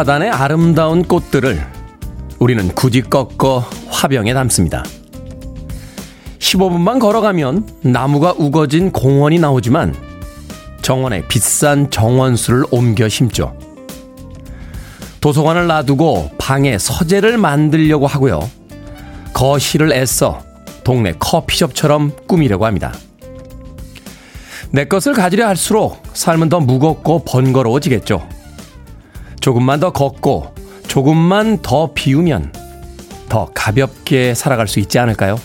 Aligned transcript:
화단의 0.00 0.30
아름다운 0.30 1.02
꽃들을 1.02 1.60
우리는 2.38 2.68
굳이 2.68 3.02
꺾어 3.02 3.68
화병에 3.90 4.32
담습니다. 4.32 4.82
15분만 6.38 6.98
걸어가면 6.98 7.68
나무가 7.82 8.32
우거진 8.32 8.92
공원이 8.92 9.38
나오지만 9.38 9.94
정원에 10.80 11.28
비싼 11.28 11.90
정원수를 11.90 12.64
옮겨 12.70 13.10
심죠. 13.10 13.54
도서관을 15.20 15.66
놔두고 15.66 16.30
방에 16.38 16.78
서재를 16.78 17.36
만들려고 17.36 18.06
하고요. 18.06 18.40
거실을 19.34 19.92
애써 19.92 20.40
동네 20.82 21.12
커피숍처럼 21.18 22.12
꾸미려고 22.26 22.64
합니다. 22.64 22.94
내 24.70 24.86
것을 24.86 25.12
가지려 25.12 25.46
할수록 25.46 26.02
삶은 26.14 26.48
더 26.48 26.58
무겁고 26.58 27.22
번거로워지겠죠. 27.26 28.39
조금만 29.40 29.80
더 29.80 29.92
걷고 29.92 30.54
조금만 30.86 31.58
더 31.62 31.92
비우면 31.92 32.52
더 33.28 33.50
가볍게 33.54 34.34
살아갈 34.34 34.68
수 34.68 34.80
있지 34.80 34.98
않을까요? 34.98 35.40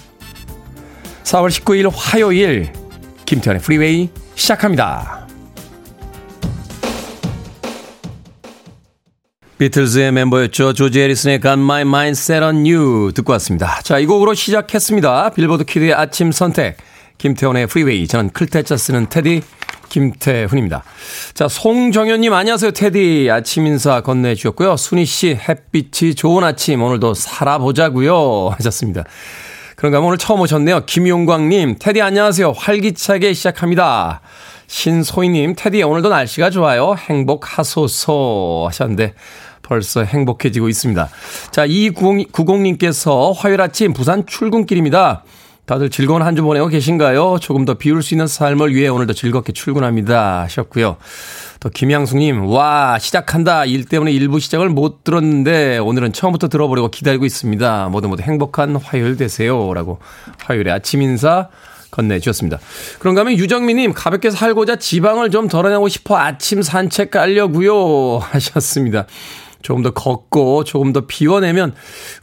4월 1.23 1.49
19일 1.49 1.89
화요일 1.93 2.71
김태훈의 3.25 3.61
프리웨이 3.61 4.09
시작합니다. 4.35 5.25
비틀즈의 9.57 10.11
멤버였죠. 10.11 10.73
조지 10.73 10.99
해리슨의 10.99 11.39
Got 11.39 11.53
My 11.53 11.81
Mind 11.81 12.19
Set 12.19 12.43
on 12.43 12.65
You 12.65 13.13
듣고 13.13 13.31
왔습니다. 13.33 13.79
자, 13.83 13.99
이 13.99 14.05
곡으로 14.05 14.33
시작했습니다. 14.33 15.29
빌보드 15.29 15.63
kid의 15.63 15.93
아침 15.93 16.33
선택. 16.33 16.77
김태훈의 17.17 17.67
프리웨이. 17.67 18.07
저는 18.07 18.29
클 18.31 18.52
태 18.52 18.67
자 18.67 18.77
쓰는 18.77 19.07
태디 19.09 19.41
김태훈입니다. 19.89 20.83
자, 21.33 21.47
송정현님 21.47 22.33
안녕하세요. 22.33 22.71
테디. 22.71 23.29
아침 23.31 23.65
인사 23.67 24.01
건네주셨고요. 24.01 24.77
순희 24.77 25.05
씨 25.05 25.29
햇빛이 25.35 26.15
좋은 26.15 26.43
아침 26.43 26.81
오늘도 26.81 27.13
살아보자고요 27.13 28.53
하셨습니다. 28.57 29.03
그런가 29.75 29.97
하면 29.97 30.07
오늘 30.07 30.17
처음 30.17 30.39
오셨네요. 30.39 30.85
김용광님, 30.85 31.75
테디 31.79 32.01
안녕하세요. 32.01 32.53
활기차게 32.55 33.33
시작합니다. 33.33 34.21
신소희님, 34.67 35.55
테디 35.57 35.83
오늘도 35.83 36.09
날씨가 36.09 36.49
좋아요. 36.49 36.95
행복하소서 36.97 38.65
하셨는데 38.67 39.13
벌써 39.61 40.03
행복해지고 40.03 40.69
있습니다. 40.69 41.09
자, 41.51 41.67
2290님께서 41.67 43.33
화요일 43.35 43.61
아침 43.61 43.93
부산 43.93 44.25
출근길입니다. 44.25 45.23
다들 45.65 45.89
즐거운 45.89 46.21
한 46.21 46.35
주 46.35 46.43
보내고 46.43 46.67
계신가요? 46.67 47.37
조금 47.41 47.65
더 47.65 47.73
비울 47.75 48.03
수 48.03 48.13
있는 48.13 48.27
삶을 48.27 48.75
위해 48.75 48.87
오늘도 48.87 49.13
즐겁게 49.13 49.51
출근합니다. 49.53 50.41
하셨고요. 50.43 50.97
또 51.59 51.69
김양숙님, 51.69 52.45
와, 52.47 52.99
시작한다. 52.99 53.65
일 53.65 53.85
때문에 53.85 54.11
일부 54.11 54.39
시작을 54.39 54.69
못 54.69 55.03
들었는데 55.03 55.79
오늘은 55.79 56.13
처음부터 56.13 56.49
들어보려고 56.49 56.89
기다리고 56.89 57.25
있습니다. 57.25 57.89
모두 57.89 58.07
모두 58.07 58.21
행복한 58.21 58.75
화요일 58.75 59.17
되세요. 59.17 59.73
라고 59.73 59.99
화요일에 60.43 60.71
아침 60.71 61.01
인사 61.01 61.47
건네주셨습니다. 61.91 62.59
그런가 62.99 63.21
하면 63.21 63.33
유정민님, 63.37 63.93
가볍게 63.93 64.29
살고자 64.29 64.75
지방을 64.75 65.31
좀 65.31 65.47
덜어내고 65.47 65.87
싶어 65.87 66.17
아침 66.17 66.61
산책 66.61 67.09
가려고요 67.09 68.17
하셨습니다. 68.19 69.05
조금 69.65 69.81
더 69.81 69.89
걷고 69.89 70.63
조금 70.63 70.93
더 70.93 71.07
비워내면 71.07 71.73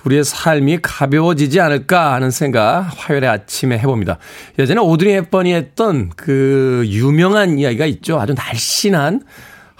우리의 0.05 0.23
삶이 0.23 0.79
가벼워지지 0.81 1.59
않을까 1.61 2.13
하는 2.13 2.31
생각 2.31 2.89
화요일에 2.97 3.27
아침에 3.27 3.79
해봅니다. 3.79 4.19
예전에 4.61 4.81
오드리 4.81 5.13
헵번이 5.13 5.53
했던 5.53 6.11
그 6.15 6.85
유명한 6.87 7.59
이야기가 7.59 7.87
있죠. 7.87 8.21
아주 8.21 8.35
날씬한 8.35 9.23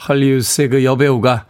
헐리우드의 0.09 0.71
그 0.71 0.85
여배우가 0.85 1.47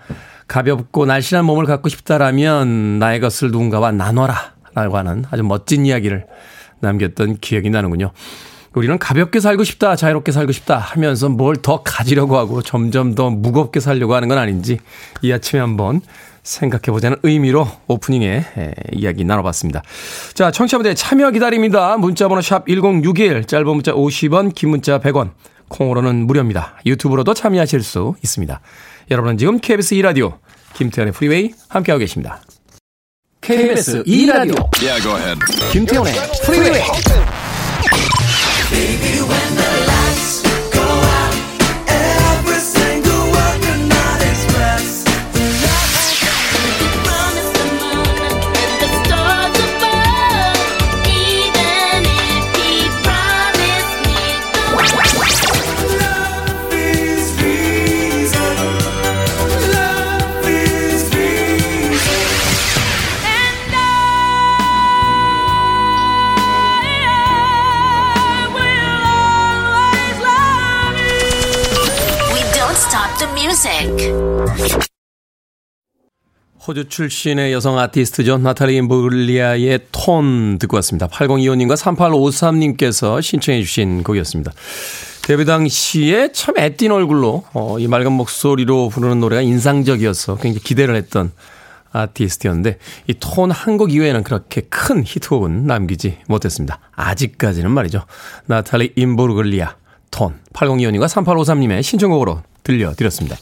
가볍고 0.49 1.06
날씬한 1.06 1.47
몸을 1.47 1.65
갖고 1.65 1.89
싶다라면 1.89 2.99
나의 2.99 3.19
것을 3.19 3.51
누군가와 3.51 3.93
나눠라 3.93 4.53
라고 4.75 4.99
하는 4.99 5.25
아주 5.31 5.43
멋진 5.43 5.87
이야기를 5.87 6.27
남겼던 6.81 7.39
기억이 7.39 7.71
나는군요. 7.71 8.12
우리는 8.75 8.99
가볍게 8.99 9.38
살고 9.41 9.65
싶다, 9.65 9.97
자유롭게 9.97 10.33
살고 10.33 10.53
싶다 10.53 10.78
하면서 10.78 11.28
뭘 11.28 11.56
더 11.62 11.83
가지려고 11.83 12.38
하고 12.38 12.62
점점 12.62 13.15
더 13.15 13.31
무겁게 13.31 13.78
살려고 13.78 14.15
하는 14.15 14.27
건 14.28 14.38
아닌지 14.38 14.78
이 15.21 15.31
아침에 15.33 15.60
한번 15.60 16.00
생각해 16.43 16.87
보자는 16.87 17.19
의미로 17.22 17.69
오프닝에 17.87 18.44
이야기 18.93 19.25
나눠봤습니다. 19.25 19.83
자, 20.34 20.50
청취자분들 20.50 20.94
참여 20.97 21.31
기다립니다. 21.31 21.97
문자번호 21.99 22.41
샵 22.41 22.66
1061, 22.66 23.44
짧은 23.44 23.66
문자 23.66 23.93
50원, 23.93 24.53
긴 24.55 24.71
문자 24.71 24.99
100원, 24.99 25.31
콩으로는 25.69 26.27
무료입니다. 26.27 26.81
유튜브로도 26.84 27.34
참여하실 27.34 27.83
수 27.83 28.15
있습니다. 28.25 28.60
여러분은 29.10 29.39
지금 29.39 29.60
KBS 29.60 29.94
2라디오 29.97 30.39
김태훈의 30.75 31.12
프리웨이 31.12 31.53
함께하고 31.69 32.00
계십니다. 32.00 32.41
KBS 33.41 34.04
2라디오 34.04 34.69
yeah, 34.83 35.39
김태훈의 35.72 36.12
프리웨이 36.44 36.83
Baby, 38.72 39.21
when 39.21 39.56
the 39.56 39.91
호주 76.67 76.89
출신의 76.89 77.53
여성 77.53 77.78
아티스트죠. 77.78 78.39
나탈리 78.39 78.77
임블리아의 78.77 79.81
톤 79.91 80.59
듣고 80.59 80.77
왔습니다. 80.77 81.09
8025님과 81.09 81.77
3853님께서 81.77 83.21
신청해 83.21 83.62
주신 83.62 84.05
곡이었습니다. 84.05 84.53
데뷔 85.22 85.45
당시에 85.45 86.31
참 86.33 86.56
애띤 86.59 86.93
얼굴로 86.93 87.45
어, 87.53 87.78
이 87.81 87.89
맑은 87.89 88.12
목소리로 88.12 88.91
부르는 88.91 89.19
노래가 89.21 89.43
인상적이어서 89.43 90.37
굉장히 90.37 90.62
기대를 90.62 90.95
했던 90.95 91.33
아티스트였는데 91.93 92.78
이 93.09 93.15
톤 93.15 93.51
한 93.51 93.77
곡 93.77 93.93
이외에는 93.93 94.22
그렇게 94.22 94.62
큰 94.62 95.03
히트곡은 95.05 95.67
남기지 95.67 96.19
못했습니다. 96.28 96.78
아직까지는 96.92 97.71
말이죠. 97.72 98.04
나탈리 98.47 98.92
임보르글리아 98.97 99.75
톤 100.13 100.39
8025님과 100.54 101.07
3853님의 101.09 101.83
신청곡으로 101.83 102.42
들려드렸습니다. 102.63 103.36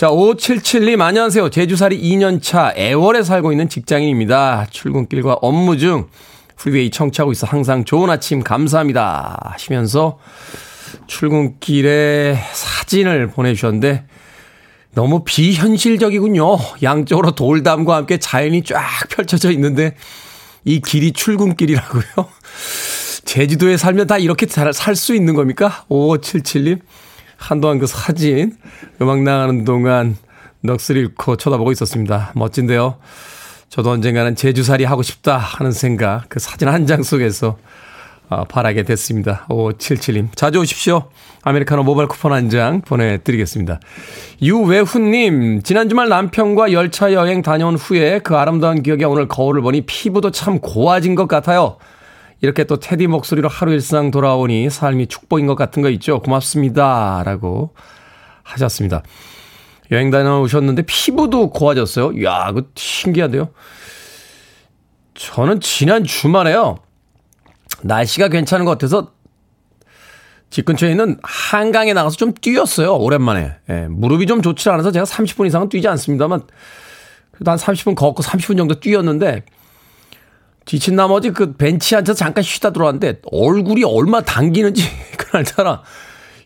자, 0.00 0.08
577님, 0.08 1.02
안녕하세요. 1.02 1.50
제주살이 1.50 2.00
2년차 2.00 2.74
애월에 2.74 3.22
살고 3.22 3.52
있는 3.52 3.68
직장인입니다. 3.68 4.68
출근길과 4.70 5.34
업무 5.42 5.76
중 5.76 6.08
프리웨이 6.56 6.88
청취하고 6.88 7.32
있어 7.32 7.46
항상 7.46 7.84
좋은 7.84 8.08
아침 8.08 8.42
감사합니다. 8.42 9.38
하시면서 9.52 10.18
출근길에 11.06 12.34
사진을 12.54 13.26
보내주셨는데 13.26 14.06
너무 14.94 15.22
비현실적이군요. 15.22 16.56
양쪽으로 16.82 17.32
돌담과 17.32 17.96
함께 17.96 18.16
자연이 18.16 18.64
쫙 18.64 18.80
펼쳐져 19.10 19.50
있는데 19.50 19.96
이 20.64 20.80
길이 20.80 21.12
출근길이라고요? 21.12 22.02
제주도에 23.26 23.76
살면 23.76 24.06
다 24.06 24.16
이렇게 24.16 24.46
살 24.46 24.96
수 24.96 25.14
있는 25.14 25.34
겁니까? 25.34 25.84
5577님. 25.90 26.80
한동안 27.40 27.78
그 27.78 27.86
사진 27.86 28.56
음악 29.00 29.22
나가는 29.22 29.64
동안 29.64 30.16
넋을 30.62 30.96
잃고 30.96 31.36
쳐다보고 31.36 31.72
있었습니다. 31.72 32.32
멋진데요. 32.34 32.96
저도 33.70 33.90
언젠가는 33.90 34.36
제주살이 34.36 34.84
하고 34.84 35.02
싶다 35.02 35.36
하는 35.38 35.72
생각 35.72 36.24
그 36.28 36.38
사진 36.38 36.68
한 36.68 36.86
장 36.86 37.02
속에서 37.02 37.56
어, 38.28 38.44
바라게 38.44 38.84
됐습니다. 38.84 39.44
5577님. 39.48 40.28
자주 40.36 40.60
오십시오. 40.60 41.08
아메리카노 41.42 41.82
모바일 41.82 42.06
쿠폰 42.08 42.32
한 42.32 42.48
장 42.50 42.80
보내드리겠습니다. 42.82 43.80
유외훈님, 44.42 45.62
지난 45.62 45.88
주말 45.88 46.08
남편과 46.08 46.70
열차 46.72 47.12
여행 47.12 47.42
다녀온 47.42 47.74
후에 47.76 48.20
그 48.20 48.36
아름다운 48.36 48.82
기억에 48.82 49.02
오늘 49.04 49.26
거울을 49.26 49.62
보니 49.62 49.82
피부도 49.82 50.30
참 50.30 50.60
고와진 50.60 51.14
것 51.16 51.26
같아요. 51.26 51.76
이렇게 52.42 52.64
또 52.64 52.78
테디 52.78 53.06
목소리로 53.06 53.48
하루 53.48 53.72
일상 53.72 54.10
돌아오니 54.10 54.70
삶이 54.70 55.08
축복인 55.08 55.46
것 55.46 55.54
같은 55.54 55.82
거 55.82 55.90
있죠. 55.90 56.20
고맙습니다. 56.20 57.22
라고 57.24 57.74
하셨습니다. 58.42 59.02
여행 59.90 60.10
다녀오셨는데 60.10 60.82
피부도 60.82 61.50
고와졌어요. 61.50 62.12
이야, 62.12 62.52
그 62.52 62.70
신기한데요. 62.74 63.50
저는 65.14 65.60
지난 65.60 66.04
주말에요. 66.04 66.78
날씨가 67.82 68.28
괜찮은 68.28 68.64
것 68.64 68.72
같아서 68.72 69.12
집 70.48 70.64
근처에 70.64 70.90
있는 70.90 71.18
한강에 71.22 71.92
나가서 71.92 72.16
좀 72.16 72.32
뛰었어요. 72.32 72.96
오랜만에. 72.96 73.56
예, 73.68 73.86
무릎이 73.88 74.26
좀 74.26 74.42
좋지 74.42 74.68
않아서 74.70 74.90
제가 74.90 75.04
30분 75.04 75.46
이상은 75.46 75.68
뛰지 75.68 75.86
않습니다만 75.88 76.42
그래도 77.32 77.50
한 77.50 77.58
30분 77.58 77.94
걷고 77.94 78.22
30분 78.22 78.56
정도 78.56 78.80
뛰었는데 78.80 79.44
지친 80.70 80.94
나머지 80.94 81.32
그 81.32 81.54
벤치에 81.54 81.98
앉아서 81.98 82.16
잠깐 82.16 82.44
쉬다 82.44 82.70
들어왔는데 82.70 83.22
얼굴이 83.32 83.82
얼마 83.82 84.20
당기는지 84.20 84.84
그날 85.18 85.42
따라 85.42 85.82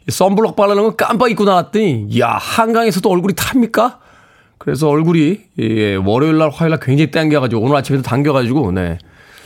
썬블럭 0.08 0.56
바르는 0.56 0.82
건 0.82 0.96
깜빡 0.96 1.30
잊고 1.30 1.44
나왔더니 1.44 2.18
야 2.18 2.28
한강에서도 2.30 3.06
얼굴이 3.06 3.34
탑니까? 3.36 3.98
그래서 4.56 4.88
얼굴이 4.88 5.40
예, 5.58 5.96
월요일 5.96 6.38
날 6.38 6.48
화요일 6.48 6.70
날 6.70 6.80
굉장히 6.80 7.10
땡겨가지고 7.10 7.60
오늘 7.60 7.76
아침에도 7.76 8.02
당겨가지고 8.02 8.72
네 8.72 8.96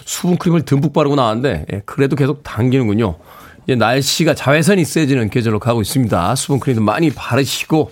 수분 0.04 0.36
크림을 0.36 0.62
듬뿍 0.62 0.92
바르고 0.92 1.16
나왔는데 1.16 1.66
예, 1.72 1.82
그래도 1.84 2.14
계속 2.14 2.44
당기는군요. 2.44 3.16
이제 3.64 3.74
날씨가 3.74 4.34
자외선이 4.34 4.84
세지는 4.84 5.30
계절로 5.30 5.58
가고 5.58 5.82
있습니다. 5.82 6.36
수분 6.36 6.60
크림도 6.60 6.82
많이 6.82 7.10
바르시고 7.10 7.90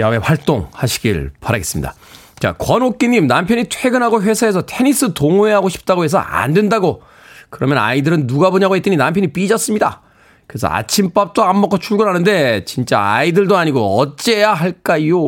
야외 0.00 0.16
활동 0.16 0.66
하시길 0.72 1.30
바라겠습니다. 1.40 1.94
자, 2.40 2.52
권옥기님, 2.52 3.26
남편이 3.26 3.64
퇴근하고 3.68 4.22
회사에서 4.22 4.62
테니스 4.62 5.12
동호회하고 5.14 5.68
싶다고 5.68 6.04
해서 6.04 6.18
안 6.18 6.54
된다고. 6.54 7.02
그러면 7.50 7.78
아이들은 7.78 8.26
누가 8.26 8.50
보냐고 8.50 8.76
했더니 8.76 8.96
남편이 8.96 9.32
삐졌습니다. 9.32 10.02
그래서 10.46 10.68
아침밥도 10.68 11.42
안 11.44 11.60
먹고 11.60 11.78
출근하는데 11.78 12.64
진짜 12.64 13.00
아이들도 13.00 13.56
아니고 13.56 13.98
어째야 13.98 14.54
할까요? 14.54 15.18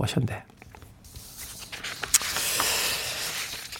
하셨는데. 0.00 0.44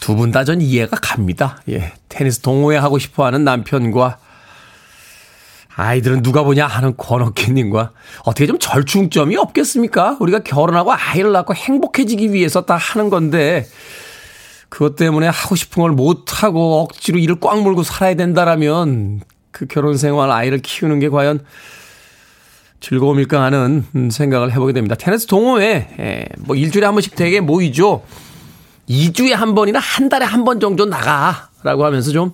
두 0.01 0.17
분 0.17 0.33
다 0.33 0.45
전 0.45 0.63
이해가 0.63 0.97
갑니다. 1.03 1.61
예. 1.69 1.93
테니스 2.09 2.41
동호회 2.41 2.79
하고 2.79 2.99
싶어 2.99 3.27
하는 3.27 3.45
남편과 3.45 4.17
아이들은 5.79 6.23
누가 6.23 6.43
보냐 6.43 6.67
하는 6.67 6.97
권옥기님과 6.97 7.93
어떻게 8.25 8.49
좀 8.49 8.59
절충점이 8.59 9.37
없겠습니까? 9.37 10.17
우리가 10.19 10.41
결혼하고 10.41 10.93
아이를 10.93 11.31
낳고 11.31 11.55
행복해지기 11.55 12.33
위해서 12.33 12.63
다 12.63 12.77
하는 12.77 13.11
건데 13.11 13.65
그것 14.69 14.97
때문에 14.97 15.29
하고 15.29 15.55
싶은 15.55 15.83
걸 15.83 15.93
못하고 15.93 16.81
억지로 16.81 17.21
일을 17.21 17.37
꽉 17.41 17.63
물고 17.63 17.85
살아야 17.85 18.15
된다라면 18.15 19.21
그 19.53 19.67
결혼 19.67 19.97
생활 19.97 20.33
아이를 20.33 20.59
키우는 20.59 20.99
게 20.99 21.09
과연 21.09 21.45
즐거움일까 22.81 23.41
하는 23.41 23.85
생각을 24.11 24.51
해보게 24.53 24.73
됩니다. 24.73 24.97
테니스 24.97 25.27
동호회, 25.27 25.95
예, 26.01 26.25
뭐 26.39 26.57
일주일에 26.57 26.87
한 26.87 26.95
번씩 26.97 27.15
되게 27.15 27.41
모이죠. 27.41 28.03
2주에 28.89 29.31
한 29.31 29.55
번이나 29.55 29.79
한 29.79 30.09
달에 30.09 30.25
한 30.25 30.45
번 30.45 30.59
정도 30.59 30.87
나가라고 30.87 31.85
하면서 31.85 32.11
좀 32.11 32.33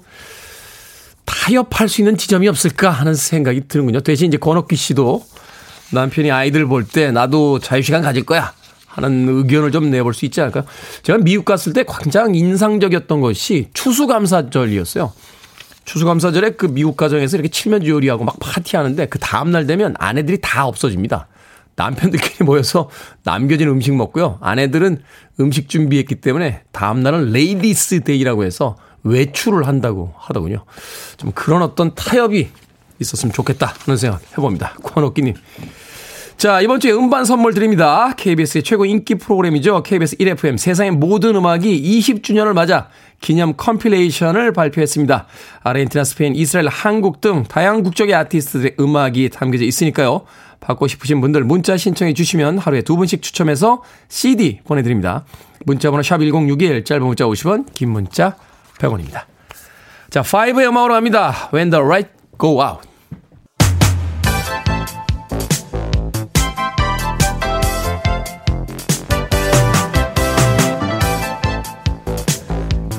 타협할 1.24 1.88
수 1.88 2.00
있는 2.00 2.16
지점이 2.16 2.48
없을까 2.48 2.90
하는 2.90 3.14
생각이 3.14 3.62
드는군요. 3.68 4.00
대신 4.00 4.28
이제 4.28 4.36
권옥기 4.38 4.76
씨도 4.76 5.24
남편이 5.92 6.30
아이들 6.30 6.66
볼 6.66 6.84
때 6.84 7.10
나도 7.10 7.58
자유시간 7.60 8.02
가질 8.02 8.24
거야 8.24 8.52
하는 8.86 9.26
의견을 9.28 9.72
좀 9.72 9.90
내볼 9.90 10.14
수 10.14 10.24
있지 10.24 10.40
않을까요? 10.40 10.64
제가 11.02 11.18
미국 11.18 11.44
갔을 11.44 11.72
때 11.72 11.84
가장 11.84 12.34
인상적이었던 12.34 13.20
것이 13.20 13.68
추수감사절이었어요. 13.74 15.12
추수감사절에 15.84 16.50
그 16.52 16.66
미국 16.66 16.96
가정에서 16.96 17.36
이렇게 17.36 17.48
칠면조 17.48 17.90
요리하고 17.90 18.24
막 18.24 18.38
파티하는데 18.40 19.06
그 19.06 19.18
다음날 19.18 19.66
되면 19.66 19.94
아내들이 19.98 20.38
다 20.40 20.66
없어집니다. 20.66 21.26
남편들끼리 21.76 22.44
모여서 22.44 22.88
남겨진 23.24 23.68
음식 23.68 23.94
먹고요. 23.94 24.38
아내들은 24.40 25.02
음식 25.40 25.68
준비했기 25.68 26.16
때문에 26.16 26.62
다음날은 26.72 27.32
Ladies 27.32 28.00
Day라고 28.04 28.44
해서 28.44 28.76
외출을 29.04 29.66
한다고 29.66 30.12
하더군요. 30.16 30.64
좀 31.16 31.30
그런 31.32 31.62
어떤 31.62 31.94
타협이 31.94 32.48
있었으면 33.00 33.32
좋겠다 33.32 33.74
하는 33.84 33.96
생각 33.96 34.22
해봅니다. 34.32 34.74
권옥기님. 34.82 35.34
자, 36.36 36.60
이번 36.60 36.80
주에 36.80 36.92
음반 36.92 37.24
선물 37.24 37.54
드립니다. 37.54 38.12
KBS의 38.16 38.64
최고 38.64 38.84
인기 38.84 39.14
프로그램이죠. 39.14 39.82
KBS 39.82 40.16
1FM 40.16 40.58
세상의 40.58 40.92
모든 40.92 41.36
음악이 41.36 42.00
20주년을 42.00 42.52
맞아 42.52 42.88
기념 43.20 43.54
compilation을 43.56 44.52
발표했습니다. 44.52 45.26
아르헨티나, 45.62 46.04
스페인, 46.04 46.34
이스라엘, 46.34 46.68
한국 46.68 47.20
등 47.20 47.44
다양한 47.44 47.82
국적의 47.82 48.14
아티스트들의 48.14 48.74
음악이 48.80 49.30
담겨져 49.30 49.64
있으니까요. 49.64 50.22
받고 50.60 50.88
싶으신 50.88 51.20
분들 51.20 51.44
문자 51.44 51.76
신청해 51.76 52.14
주시면 52.14 52.58
하루에 52.58 52.82
두 52.82 52.96
분씩 52.96 53.22
추첨해서 53.22 53.82
CD 54.08 54.60
보내드립니다. 54.64 55.24
문자번호 55.64 56.02
샵 56.02 56.18
1061, 56.18 56.84
짧은 56.84 57.06
문자 57.06 57.24
50원, 57.24 57.66
긴 57.74 57.90
문자 57.90 58.36
100원입니다. 58.78 59.24
자, 60.10 60.22
5의 60.22 60.68
음악으로 60.68 60.94
갑니다. 60.94 61.50
When 61.52 61.70
the 61.70 61.82
Lights 61.82 62.10
Go 62.38 62.62
Out. 62.62 62.93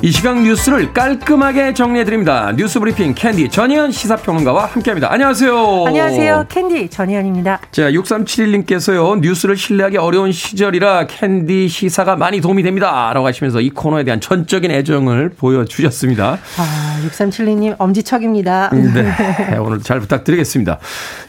이 0.02 0.10
시각 0.12 0.40
뉴스를 0.42 0.92
깔끔하게 0.92 1.72
정리해드립니다. 1.72 2.52
뉴스 2.54 2.78
브리핑 2.78 3.14
캔디 3.14 3.48
전예현 3.48 3.90
시사평론가와 3.90 4.66
함께합니다. 4.66 5.10
안녕하세요. 5.10 5.84
안녕하세요. 5.86 6.44
캔디 6.50 6.90
전예현입니다. 6.90 7.60
자, 7.72 7.90
6371님께서요. 7.90 9.20
뉴스를 9.20 9.56
신뢰하기 9.56 9.96
어려운 9.96 10.32
시절이라 10.32 11.06
캔디 11.06 11.68
시사가 11.68 12.14
많이 12.16 12.40
도움이 12.42 12.62
됩니다. 12.62 13.10
라고 13.14 13.26
하시면서 13.26 13.60
이 13.60 13.70
코너에 13.70 14.04
대한 14.04 14.20
전적인 14.20 14.70
애정을 14.70 15.30
보여주셨습니다. 15.30 16.38
아, 16.58 17.00
6372님 17.08 17.74
엄지척입니다. 17.78 18.70
네. 18.74 19.56
오늘 19.58 19.80
잘 19.80 19.98
부탁드리겠습니다. 20.00 20.78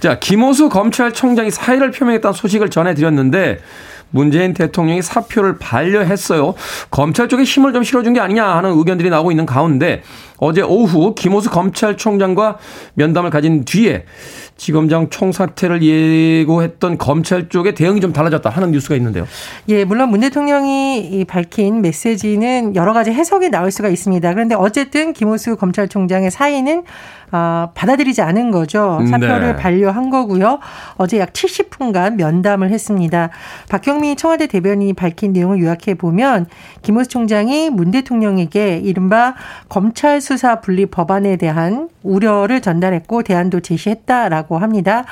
자, 0.02 0.20
김오수 0.20 0.68
검찰총장이 0.70 1.52
사의를 1.52 1.92
표명했다는 1.92 2.34
소식을 2.34 2.70
전해드렸는데 2.70 3.60
문재인 4.10 4.54
대통령이 4.54 5.02
사표를 5.02 5.58
반려했어요. 5.58 6.54
검찰 6.92 7.28
쪽에 7.28 7.44
힘을 7.44 7.74
좀 7.74 7.84
실어준 7.84 8.14
게 8.14 8.20
아니냐 8.20 8.46
하는 8.46 8.78
의견들이 8.78 9.10
나오고 9.10 9.32
있는 9.32 9.46
가운데 9.46 10.02
어제 10.38 10.62
오후 10.62 11.16
김호수 11.16 11.50
검찰총장과 11.50 12.58
면담을 12.94 13.30
가진 13.30 13.66
뒤에 13.66 14.06
지검장 14.56 15.10
총사퇴를 15.10 15.84
예고했던 15.84 16.98
검찰 16.98 17.50
쪽의 17.50 17.76
대응이 17.76 18.02
좀 18.02 18.14
달라졌다 18.14 18.50
하는 18.50 18.72
뉴스가 18.72 18.96
있는데요. 18.96 19.28
예, 19.70 19.84
물론 19.84 20.10
문 20.10 20.20
대통령이 20.22 21.26
밝힌 21.28 21.82
메시지는 21.82 22.76
여러 22.76 22.94
가지 22.94 23.12
해석이 23.12 23.50
나올 23.50 23.72
수가 23.72 23.90
있습니다. 23.90 24.34
그런데 24.34 24.56
어쨌든 24.56 25.14
김호수 25.14 25.58
검찰총장의 25.58 26.32
사의는 26.32 26.84
어, 27.32 27.72
받아들이지 27.74 28.22
않은 28.22 28.52
거죠. 28.52 29.02
사표를 29.10 29.48
네. 29.48 29.56
반려한 29.56 30.10
거고요. 30.10 30.60
어제 30.96 31.20
약 31.20 31.34
70분간 31.34 32.16
면담을 32.16 32.70
했습니다. 32.70 33.30
박경미 33.70 34.16
청와대 34.16 34.48
대변인이 34.48 34.94
밝힌 34.94 35.34
내용을 35.34 35.60
요약해 35.60 35.96
보면 35.96 36.46
김호수 36.84 37.10
총장이 37.10 37.70
문 37.70 37.92
대통령에게 37.92 38.78
이른바 38.78 39.36
검찰 39.68 40.22
수사 40.22 40.62
분리 40.62 40.86
법안에 40.86 41.36
대한 41.36 41.90
우려를 42.04 42.62
전달했고 42.62 43.24
대안도 43.24 43.60
제시했다라고 43.60 44.58
합니다. 44.58 45.04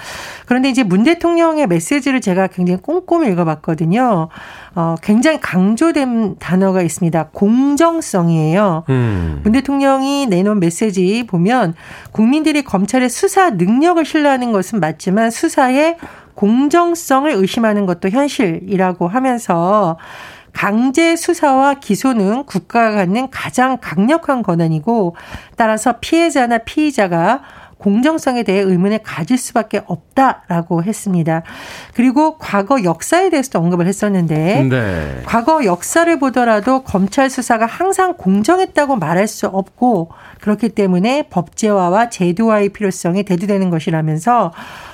그런데 0.45 0.69
이제 0.69 0.83
문 0.83 1.03
대통령의 1.03 1.67
메시지를 1.67 2.21
제가 2.21 2.47
굉장히 2.47 2.81
꼼꼼히 2.81 3.29
읽어봤거든요. 3.31 4.29
어, 4.75 4.95
굉장히 5.01 5.39
강조된 5.39 6.35
단어가 6.37 6.81
있습니다. 6.81 7.29
공정성이에요. 7.31 8.83
음. 8.89 9.39
문 9.43 9.53
대통령이 9.53 10.27
내놓은 10.27 10.59
메시지 10.59 11.25
보면 11.25 11.75
국민들이 12.11 12.61
검찰의 12.63 13.09
수사 13.09 13.51
능력을 13.51 14.03
신뢰하는 14.03 14.51
것은 14.51 14.81
맞지만 14.81 15.31
수사의 15.31 15.97
공정성을 16.35 17.31
의심하는 17.31 17.85
것도 17.85 18.09
현실이라고 18.09 19.07
하면서 19.07 19.97
강제 20.51 21.15
수사와 21.15 21.75
기소는 21.75 22.45
국가가 22.45 22.95
갖는 22.95 23.29
가장 23.29 23.77
강력한 23.79 24.41
권한이고 24.41 25.15
따라서 25.57 25.95
피해자나 25.99 26.59
피의자가 26.59 27.41
공정성에 27.85 28.41
대해 28.41 28.61
의문을 28.61 29.01
가질 29.03 29.37
수밖에 29.37 29.83
없다라고 29.85 30.81
했습니다. 30.81 31.43
그리고 31.93 32.39
과거 32.39 32.83
역사에 32.83 33.29
대해서도 33.29 33.59
언급을 33.59 33.85
했었는데 33.85 34.63
네. 34.67 35.21
과거 35.25 35.63
역사를 35.65 36.17
보더라도 36.17 36.81
검찰 36.81 37.29
수사가 37.29 37.67
항상 37.67 38.15
공정했다고 38.17 38.95
말할 38.95 39.27
수 39.27 39.45
없고 39.45 40.09
그렇기 40.41 40.69
때문에 40.69 41.27
법제화와 41.29 42.09
제도화의 42.09 42.69
필요성이 42.69 43.21
대두되는 43.21 43.69
것이라면서 43.69 44.51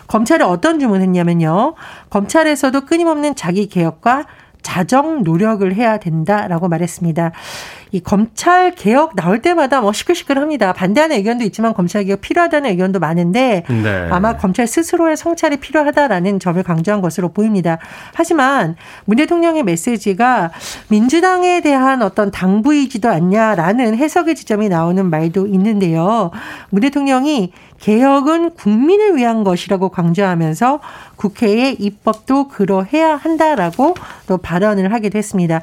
검찰에 0.07 0.43
어떤 0.43 0.81
주문했냐면요. 0.81 1.75
검찰에서도 2.09 2.81
끊임없는 2.81 3.35
자기 3.35 3.69
개혁과 3.69 4.25
자정 4.61 5.23
노력을 5.23 5.73
해야 5.73 5.97
된다라고 5.97 6.67
말했습니다. 6.67 7.31
이 7.93 7.99
검찰 7.99 8.73
개혁 8.73 9.15
나올 9.15 9.41
때마다 9.41 9.81
뭐 9.81 9.91
시끌시끌합니다. 9.91 10.71
반대하는 10.71 11.17
의견도 11.17 11.43
있지만 11.45 11.73
검찰 11.73 12.05
개혁 12.05 12.21
필요하다는 12.21 12.69
의견도 12.71 12.99
많은데 12.99 13.63
네. 13.67 14.07
아마 14.09 14.37
검찰 14.37 14.65
스스로의 14.65 15.17
성찰이 15.17 15.57
필요하다라는 15.57 16.39
점을 16.39 16.61
강조한 16.63 17.01
것으로 17.01 17.29
보입니다. 17.29 17.79
하지만 18.13 18.75
문 19.05 19.17
대통령의 19.17 19.63
메시지가 19.63 20.51
민주당에 20.87 21.59
대한 21.61 22.01
어떤 22.01 22.31
당부이지도 22.31 23.09
않냐라는 23.09 23.97
해석의 23.97 24.35
지점이 24.35 24.69
나오는 24.69 25.09
말도 25.09 25.47
있는데요. 25.47 26.31
문 26.69 26.81
대통령이 26.81 27.51
개혁은 27.81 28.51
국민을 28.51 29.17
위한 29.17 29.43
것이라고 29.43 29.89
강조하면서 29.89 30.79
국회의 31.21 31.75
입법도 31.79 32.47
그러해야 32.47 33.15
한다라고 33.15 33.93
또 34.25 34.37
발언을 34.39 34.91
하기도 34.91 35.19
했습니다. 35.19 35.61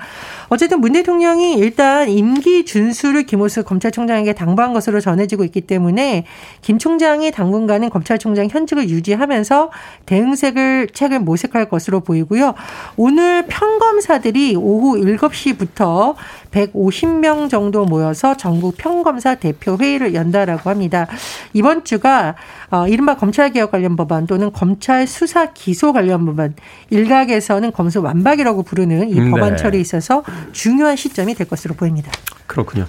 어쨌든 0.50 0.80
문 0.80 0.92
대통령이 0.92 1.54
일단 1.54 2.08
임기 2.08 2.64
준수를 2.64 3.24
김호수 3.24 3.64
검찰총장에게 3.64 4.34
당부한 4.34 4.72
것으로 4.72 5.00
전해지고 5.00 5.42
있기 5.44 5.62
때문에 5.62 6.26
김 6.62 6.78
총장이 6.78 7.32
당분간은 7.32 7.90
검찰총장 7.90 8.46
현직을 8.48 8.88
유지하면서 8.88 9.72
대응책을 10.06 10.90
책을 10.92 11.18
모색할 11.18 11.68
것으로 11.68 12.00
보이고요. 12.00 12.54
오늘 12.96 13.44
평검사들이 13.48 14.54
오후 14.54 14.96
7시부터 14.96 16.14
150명 16.52 17.50
정도 17.50 17.84
모여서 17.84 18.36
전국 18.36 18.76
평검사 18.76 19.34
대표 19.34 19.76
회의를 19.76 20.14
연다라고 20.14 20.70
합니다. 20.70 21.08
이번 21.52 21.84
주가 21.84 22.36
어, 22.70 22.86
이른바 22.86 23.16
검찰개혁 23.16 23.70
관련 23.70 23.96
법안 23.96 24.26
또는 24.26 24.52
검찰 24.52 25.06
수사 25.06 25.52
기소 25.52 25.92
관련 25.92 26.26
법안 26.26 26.54
일각에서는 26.90 27.72
검수 27.72 28.02
완박이라고 28.02 28.62
부르는 28.62 29.10
이 29.10 29.18
음, 29.18 29.30
법안 29.30 29.52
네. 29.52 29.56
처리에 29.56 29.80
있어서 29.80 30.22
중요한 30.52 30.96
시점이 30.96 31.34
될 31.34 31.48
것으로 31.48 31.74
보입니다. 31.74 32.10
그렇군요. 32.48 32.86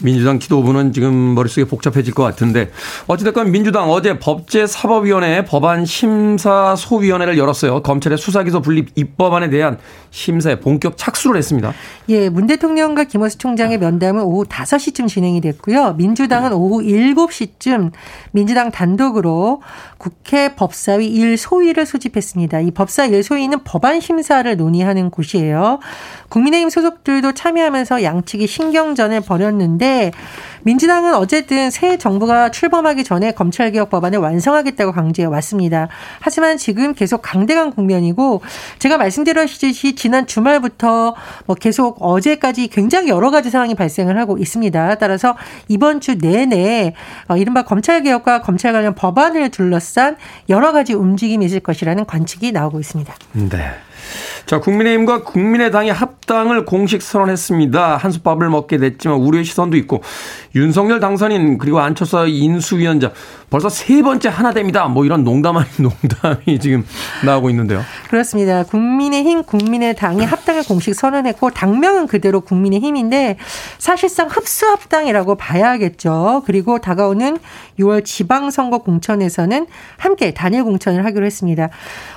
민주당 0.00 0.38
지도부는 0.38 0.92
지금 0.92 1.34
머릿속이 1.34 1.64
복잡해질 1.64 2.14
것 2.14 2.22
같은데 2.22 2.70
어찌됐건 3.08 3.50
민주당 3.50 3.90
어제 3.90 4.18
법제사법위원회 4.18 5.44
법안 5.44 5.84
심사소위원회를 5.84 7.36
열었어요. 7.36 7.82
검찰의 7.82 8.16
수사기소 8.16 8.62
분리 8.62 8.90
입법안에 8.94 9.50
대한 9.50 9.78
심사에 10.10 10.60
본격 10.60 10.96
착수를 10.96 11.36
했습니다. 11.36 11.72
예, 12.08 12.28
문 12.28 12.46
대통령과 12.46 13.04
김오수 13.04 13.38
총장의 13.38 13.78
면담은 13.78 14.22
오후 14.22 14.44
5시쯤 14.44 15.08
진행이 15.08 15.40
됐고요. 15.40 15.94
민주당은 15.94 16.52
오후 16.52 16.80
7시쯤 16.80 17.90
민주당 18.30 18.70
단독으로 18.70 19.19
국회 19.98 20.54
법사위 20.54 21.12
1소위를 21.18 21.84
소집했습니다. 21.84 22.60
이 22.60 22.70
법사 22.70 23.08
1소위는 23.08 23.60
법안 23.64 24.00
심사를 24.00 24.56
논의하는 24.56 25.10
곳이에요. 25.10 25.78
국민의힘 26.28 26.70
소속들도 26.70 27.32
참여하면서 27.32 28.02
양측이 28.02 28.46
신경전을 28.46 29.20
벌였는데 29.22 30.12
민주당은 30.62 31.14
어쨌든 31.14 31.70
새 31.70 31.96
정부가 31.96 32.50
출범하기 32.50 33.04
전에 33.04 33.32
검찰개혁 33.32 33.90
법안을 33.90 34.18
완성하겠다고 34.18 34.92
강조해 34.92 35.26
왔습니다. 35.26 35.88
하지만 36.20 36.58
지금 36.58 36.94
계속 36.94 37.22
강대강 37.22 37.72
국면이고 37.72 38.42
제가 38.78 38.98
말씀드렸듯이 38.98 39.94
지난 39.94 40.26
주말부터 40.26 41.14
뭐 41.46 41.56
계속 41.56 41.96
어제까지 42.00 42.68
굉장히 42.68 43.08
여러 43.08 43.30
가지 43.30 43.50
상황이 43.50 43.74
발생을 43.74 44.18
하고 44.18 44.38
있습니다. 44.38 44.96
따라서 44.96 45.36
이번 45.68 46.00
주 46.00 46.16
내내 46.18 46.94
어, 47.28 47.36
이른바 47.36 47.62
검찰개혁과 47.62 48.42
검찰 48.42 48.72
관련 48.72 48.94
법 48.94 49.09
안을 49.18 49.50
둘러싼 49.50 50.16
여러 50.48 50.72
가지 50.72 50.94
움직임이 50.94 51.44
있을 51.46 51.60
것이라는 51.60 52.04
관측이 52.06 52.52
나오고 52.52 52.80
있습니다. 52.80 53.14
네. 53.32 53.72
자, 54.46 54.60
국민의힘과 54.60 55.24
국민의당이 55.24 55.90
합당을 55.90 56.64
공식 56.64 57.02
선언했습니다. 57.02 57.96
한솥밥을 57.96 58.48
먹게 58.48 58.78
됐지만 58.78 59.18
우려의 59.18 59.44
시선도 59.44 59.76
있고 59.78 60.02
윤석열 60.54 61.00
당선인 61.00 61.58
그리고 61.58 61.80
안철수 61.80 62.26
인수위원장 62.26 63.12
벌써 63.50 63.68
세 63.68 64.00
번째 64.02 64.28
하나 64.28 64.52
됩니다. 64.52 64.86
뭐 64.86 65.04
이런 65.04 65.24
농담 65.24 65.56
아닌 65.56 65.68
농담이 65.78 66.58
지금 66.60 66.86
나오고 67.24 67.50
있는데요. 67.50 67.82
그렇습니다. 68.08 68.62
국민의힘, 68.62 69.42
국민의당이 69.42 70.24
합당을 70.24 70.62
공식 70.64 70.94
선언했고 70.94 71.50
당명은 71.50 72.06
그대로 72.06 72.40
국민의힘인데 72.40 73.36
사실상 73.78 74.28
흡수 74.28 74.66
합당이라고 74.66 75.34
봐야겠죠. 75.34 76.44
그리고 76.46 76.78
다가오는 76.78 77.38
6월 77.78 78.04
지방선거 78.04 78.78
공천에서는 78.78 79.66
함께 79.96 80.32
단일 80.32 80.64
공천을 80.64 81.04
하기로 81.04 81.26
했습니다. 81.26 81.68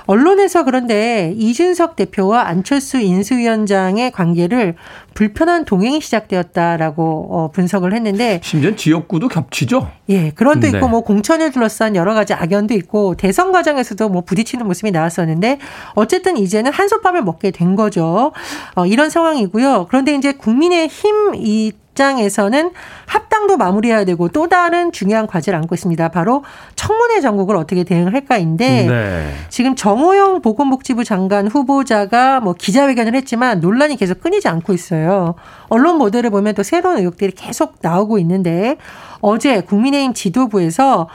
언론에서 0.06 0.64
그런데 0.64 1.34
이준석 1.36 1.83
대표와 1.92 2.48
안철수 2.48 3.00
인수위원장의 3.00 4.12
관계를 4.12 4.76
불편한 5.14 5.66
동행이 5.66 6.02
시작되었다라고 6.02 7.28
어, 7.30 7.52
분석을 7.52 7.94
했는데 7.94 8.40
심지어 8.44 8.76
지역구도 8.76 9.28
겹치죠. 9.28 9.90
예, 10.10 10.32
그런 10.32 10.60
도 10.60 10.68
네. 10.68 10.78
있고 10.78 10.88
뭐 10.88 11.02
공천을 11.02 11.52
둘러싼 11.52 11.96
여러 11.96 12.14
가지 12.14 12.34
악연도 12.34 12.74
있고 12.74 13.16
대선 13.16 13.52
과정에서도 13.52 14.10
뭐 14.10 14.22
부딪히는 14.22 14.66
모습이 14.66 14.92
나왔었는데 14.92 15.60
어쨌든 15.94 16.38
이제는 16.38 16.72
한솥밥을 16.72 17.24
먹게 17.24 17.52
된 17.52 17.76
거죠. 17.76 18.32
어, 18.76 18.86
이런 18.86 19.10
상황이고요. 19.10 19.88
그런데 19.90 20.16
이제 20.16 20.34
국민의힘 20.34 21.36
이 21.36 21.72
입장에서는 21.94 22.72
합당도 23.06 23.58
마무리해야 23.58 24.06
되고 24.06 24.28
또 24.28 24.48
다른 24.48 24.92
중요한 24.92 25.28
과제를 25.28 25.58
안고 25.60 25.76
있습니다. 25.76 26.10
바로 26.10 26.44
청문회 26.76 27.22
전국을 27.22 27.56
어떻게 27.56 27.84
대응할까인데 27.84 28.88
네. 28.88 29.34
지금 29.50 29.76
정호영 29.76 30.42
보건복지부 30.42 31.04
장관 31.04 31.48
후보자가 31.48 32.40
뭐 32.42 32.54
기자회견을 32.54 33.16
했지만 33.16 33.60
논란이 33.60 33.96
계속 33.96 34.22
끊이지 34.22 34.48
않고 34.48 34.74
있어요. 34.74 35.36
언론 35.70 35.98
모델을 35.98 36.30
보면 36.30 36.56
또 36.56 36.64
새로운 36.64 36.98
의혹들이 36.98 37.32
계속 37.32 37.76
나오고 37.82 38.20
있는데 38.20 38.78
어제 39.22 39.62
국민의힘 39.62 40.14
지도부에서 40.14 41.08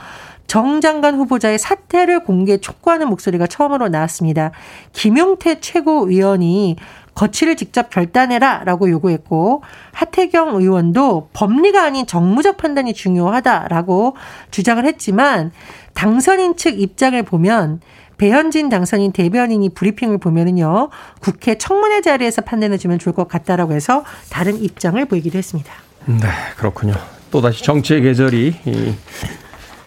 정 0.46 0.80
장관 0.80 1.14
후보자의 1.16 1.58
사퇴를 1.58 2.24
공개 2.24 2.56
촉구하는 2.56 3.08
목소리가 3.10 3.46
처음으로 3.46 3.88
나왔습니다. 3.88 4.50
김용태 4.94 5.60
최고위원이 5.60 6.76
거취를 7.18 7.56
직접 7.56 7.90
결단해라 7.90 8.62
라고 8.64 8.88
요구했고 8.88 9.64
하태경 9.90 10.54
의원도 10.54 11.30
법리가 11.32 11.82
아닌 11.82 12.06
정무적 12.06 12.58
판단이 12.58 12.94
중요하다라고 12.94 14.16
주장을 14.52 14.84
했지만 14.84 15.50
당선인 15.94 16.56
측 16.56 16.80
입장을 16.80 17.20
보면 17.24 17.80
배현진 18.18 18.68
당선인 18.68 19.10
대변인이 19.10 19.68
브리핑을 19.70 20.18
보면은요 20.18 20.90
국회 21.20 21.58
청문회 21.58 22.02
자리에서 22.02 22.42
판단해 22.42 22.78
주면 22.78 23.00
좋을 23.00 23.16
것 23.16 23.26
같다라고 23.26 23.72
해서 23.72 24.04
다른 24.30 24.62
입장을 24.62 25.04
보이기도 25.04 25.38
했습니다. 25.38 25.72
네 26.06 26.28
그렇군요. 26.56 26.94
또 27.32 27.40
다시 27.40 27.64
정치의 27.64 28.02
계절이 28.02 28.54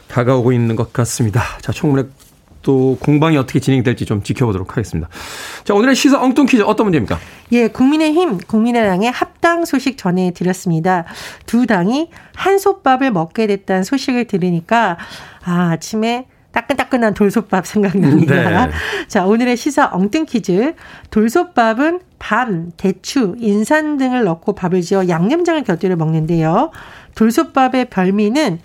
다가오고 0.09 0.51
있는 0.51 0.75
것 0.75 0.91
같습니다. 0.91 1.41
자 1.61 1.71
청문회 1.71 2.09
또 2.61 2.97
공방이 3.01 3.37
어떻게 3.37 3.59
진행될지 3.59 4.05
좀 4.05 4.23
지켜보도록 4.23 4.71
하겠습니다. 4.71 5.09
자, 5.63 5.73
오늘의 5.73 5.95
시사 5.95 6.21
엉뚱 6.21 6.45
퀴즈 6.45 6.63
어떤 6.63 6.85
문제입니까? 6.85 7.17
예, 7.51 7.67
국민의힘, 7.67 8.37
국민의당의 8.39 9.11
합당 9.11 9.65
소식 9.65 9.97
전해드렸습니다. 9.97 11.05
두 11.45 11.65
당이 11.65 12.09
한솥밥을 12.35 13.11
먹게 13.11 13.47
됐다는 13.47 13.83
소식을 13.83 14.25
들으니까, 14.25 14.97
아, 15.43 15.71
아침에 15.71 16.27
따끈따끈한 16.51 17.13
돌솥밥 17.13 17.65
생각납니다. 17.65 18.65
네. 18.65 18.71
자, 19.07 19.25
오늘의 19.25 19.57
시사 19.57 19.89
엉뚱 19.93 20.25
퀴즈. 20.25 20.73
돌솥밥은 21.09 22.01
밤, 22.19 22.71
대추, 22.77 23.35
인산 23.39 23.97
등을 23.97 24.23
넣고 24.25 24.53
밥을 24.53 24.81
지어 24.81 25.07
양념장을 25.07 25.63
곁들여 25.63 25.95
먹는데요. 25.95 26.71
돌솥밥의 27.15 27.85
별미는 27.85 28.59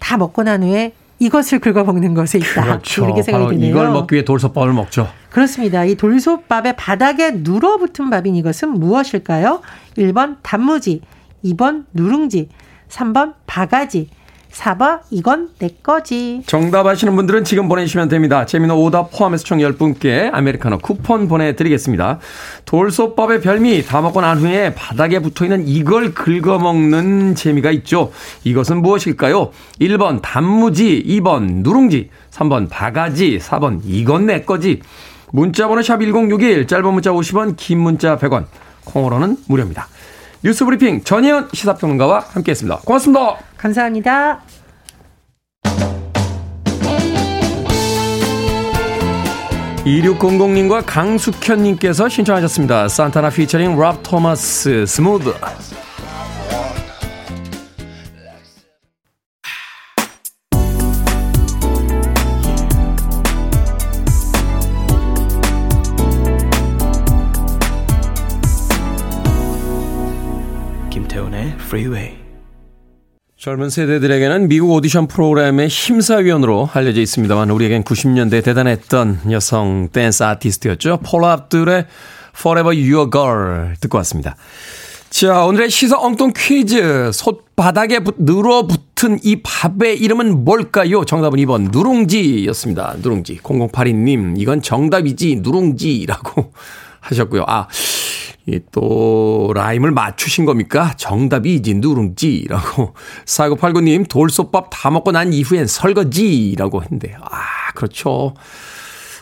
다 0.00 0.16
먹고 0.16 0.42
난 0.42 0.62
후에 0.62 0.92
이것을 1.18 1.58
긁어먹는 1.58 2.14
것에 2.14 2.38
있다. 2.38 2.62
그렇죠. 2.62 3.04
이렇게 3.04 3.22
생각이 3.22 3.56
드네요. 3.56 3.70
이걸 3.70 3.90
먹기 3.90 4.14
위해 4.14 4.24
돌솥밥을 4.24 4.72
먹죠. 4.72 5.08
그렇습니다. 5.30 5.84
이 5.84 5.94
돌솥밥의 5.96 6.76
바닥에 6.76 7.32
눌어붙은 7.32 8.10
밥인 8.10 8.36
이것은 8.36 8.70
무엇일까요? 8.70 9.62
1번 9.96 10.36
단무지, 10.42 11.00
2번 11.44 11.86
누룽지, 11.92 12.48
3번 12.88 13.34
바가지, 13.46 14.10
4번 14.52 15.00
이건 15.10 15.50
내 15.58 15.68
거지. 15.82 16.42
정답 16.46 16.86
아시는 16.86 17.14
분들은 17.16 17.44
지금 17.44 17.68
보내주시면 17.68 18.08
됩니다. 18.08 18.46
재미는 18.46 18.74
오답 18.74 19.10
포함해서 19.12 19.44
총 19.44 19.58
10분께 19.58 20.30
아메리카노 20.32 20.78
쿠폰 20.78 21.28
보내드리겠습니다. 21.28 22.18
돌솥밥의 22.64 23.40
별미 23.40 23.84
다 23.84 24.00
먹고 24.00 24.20
난 24.20 24.38
후에 24.38 24.74
바닥에 24.74 25.20
붙어있는 25.20 25.68
이걸 25.68 26.14
긁어먹는 26.14 27.34
재미가 27.34 27.70
있죠. 27.72 28.10
이것은 28.44 28.82
무엇일까요? 28.82 29.50
1번 29.80 30.20
단무지, 30.22 31.04
2번 31.06 31.62
누룽지, 31.62 32.10
3번 32.30 32.68
바가지, 32.68 33.38
4번 33.38 33.80
이건 33.84 34.26
내 34.26 34.42
거지. 34.42 34.80
문자번호 35.30 35.82
샵 35.82 35.98
1061, 35.98 36.66
짧은 36.66 36.92
문자 36.92 37.10
50원, 37.10 37.54
긴 37.56 37.80
문자 37.80 38.16
100원, 38.16 38.46
콩으로는 38.84 39.36
무료입니다. 39.46 39.88
뉴스 40.42 40.64
브리핑 40.64 41.02
전예현 41.02 41.48
시사평론가와 41.52 42.20
함께했습니다. 42.30 42.80
고맙습니다. 42.84 43.36
감사합니다. 43.56 44.40
2600님과 49.84 50.82
강숙현님께서 50.86 52.08
신청하셨습니다. 52.08 52.88
산타나 52.88 53.30
피처링 53.30 53.78
랍 53.78 54.00
토마스 54.02 54.84
Smooth. 54.86 55.32
Freeway 71.68 72.12
젊은 73.36 73.70
세대들에게는 73.70 74.48
미국 74.48 74.72
오디션 74.72 75.06
프로그램의 75.06 75.68
심사위원으로 75.68 76.68
알려져 76.72 77.00
있습니다만 77.00 77.50
우리에겐 77.50 77.84
90년대 77.84 78.42
대단했던 78.42 79.30
여성 79.30 79.88
댄스 79.92 80.24
아티스트였죠. 80.24 80.98
폴라 81.04 81.38
압둘의 81.38 81.86
Forever 82.36 82.76
Your 82.76 83.10
Girl 83.12 83.76
듣고 83.80 83.98
왔습니다. 83.98 84.34
자, 85.10 85.44
오늘의 85.44 85.70
시사 85.70 85.98
엉뚱 85.98 86.32
퀴즈. 86.36 87.10
솥바닥에 87.12 88.00
눌어붙은 88.18 89.20
이 89.22 89.40
밥의 89.42 89.98
이름은 90.00 90.44
뭘까요? 90.44 91.04
정답은 91.04 91.38
2번 91.38 91.70
누룽지였습니다. 91.70 92.96
누룽지. 93.02 93.38
0082님, 93.38 94.34
이건 94.40 94.62
정답이지, 94.62 95.36
누룽지라고 95.42 96.52
하셨고요. 97.00 97.44
아, 97.46 97.68
또 98.72 99.52
라임을 99.54 99.90
맞추신 99.90 100.44
겁니까? 100.44 100.94
정답이지 100.96 101.74
누룽지라고 101.74 102.94
4989님 103.24 104.08
돌솥밥 104.10 104.68
다 104.70 104.90
먹고 104.90 105.12
난 105.12 105.32
이후엔 105.32 105.66
설거지라고 105.66 106.82
했는데 106.82 107.14
아 107.20 107.72
그렇죠 107.74 108.34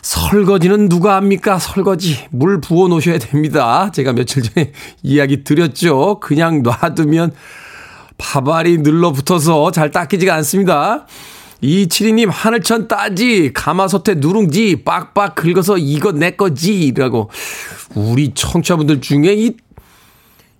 설거지는 0.01 0.87
누가 0.87 1.15
합니까? 1.15 1.59
설거지 1.59 2.27
물 2.29 2.61
부어 2.61 2.87
놓으셔야 2.87 3.19
됩니다. 3.19 3.91
제가 3.91 4.13
며칠 4.13 4.41
전에 4.41 4.71
이야기 5.03 5.43
드렸죠. 5.43 6.19
그냥 6.21 6.63
놔두면 6.63 7.33
밥알이 8.17 8.79
늘러붙어서 8.79 9.71
잘 9.71 9.91
닦이지가 9.91 10.33
않습니다. 10.35 11.05
이칠이님 11.61 12.29
하늘천 12.29 12.87
따지 12.87 13.51
가마솥에 13.53 14.15
누룽지 14.15 14.83
빡빡 14.85 15.35
긁어서 15.35 15.77
이거 15.77 16.11
내 16.11 16.31
거지라고 16.31 17.29
우리 17.95 18.33
청취자분들 18.33 19.01
중에 19.01 19.33
이 19.33 19.55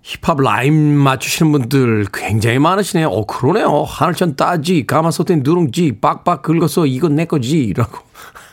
힙합 0.02 0.40
라임 0.40 0.74
맞추시는 0.74 1.52
분들 1.52 2.06
굉장히 2.12 2.58
많으시네요. 2.58 3.08
어 3.08 3.26
그러네요. 3.26 3.84
하늘천 3.84 4.36
따지 4.36 4.86
가마솥에 4.86 5.36
누룽지 5.36 5.98
빡빡 6.00 6.42
긁어서 6.42 6.86
이거 6.86 7.08
내 7.08 7.26
거지라고. 7.26 7.98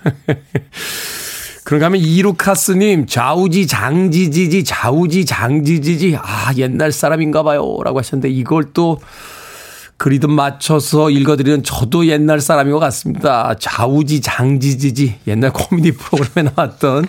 그런가 1.64 1.88
하면 1.88 2.00
이루카스님 2.00 3.08
좌우지 3.08 3.66
장지지지 3.66 4.64
좌우지 4.64 5.26
장지지지 5.26 6.16
아 6.22 6.54
옛날 6.58 6.92
사람인가 6.92 7.42
봐요 7.42 7.80
라고 7.84 7.98
하셨는데 7.98 8.30
이걸 8.30 8.66
또 8.72 9.00
그리듬 9.98 10.32
맞춰서 10.32 11.10
읽어드리는 11.10 11.64
저도 11.64 12.08
옛날 12.08 12.42
사람인 12.42 12.74
것 12.74 12.80
같습니다. 12.80 13.56
좌우지 13.60 14.22
장지지지 14.22 15.20
옛날 15.28 15.52
코미디 15.54 15.94
프로그램에 15.94 16.52
나왔던 16.56 17.06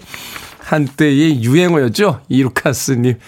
한때의 0.59 1.43
유행어였죠. 1.43 2.21
이루카스님. 2.29 3.19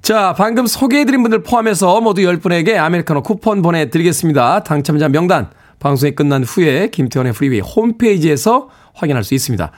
자, 0.00 0.34
방금 0.36 0.66
소개해드린 0.66 1.22
분들 1.22 1.44
포함해서 1.44 2.00
모두 2.00 2.22
10분에게 2.22 2.76
아메리카노 2.76 3.22
쿠폰 3.22 3.62
보내드리겠습니다. 3.62 4.64
당첨자 4.64 5.08
명단 5.08 5.50
방송이 5.78 6.14
끝난 6.14 6.42
후에 6.42 6.88
김태훈의 6.88 7.32
Freeway 7.32 7.60
홈페이지에서 7.60 8.68
확인할 8.94 9.22
수 9.22 9.34
있습니다. 9.34 9.70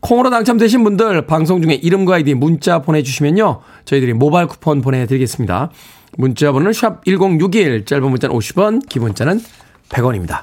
콩으로 0.00 0.30
당첨되신 0.30 0.82
분들 0.82 1.26
방송 1.26 1.62
중에 1.62 1.74
이름과 1.74 2.16
아이디 2.16 2.34
문자 2.34 2.80
보내주시면요. 2.80 3.60
저희들이 3.84 4.12
모바일 4.14 4.48
쿠폰 4.48 4.82
보내드리겠습니다. 4.82 5.70
문자 6.18 6.52
번호는 6.52 6.72
샵 6.72 7.04
1061, 7.04 7.84
짧은 7.84 8.10
문자는 8.10 8.36
50원, 8.36 8.88
긴 8.88 9.02
문자는 9.02 9.40
100원입니다. 9.88 10.42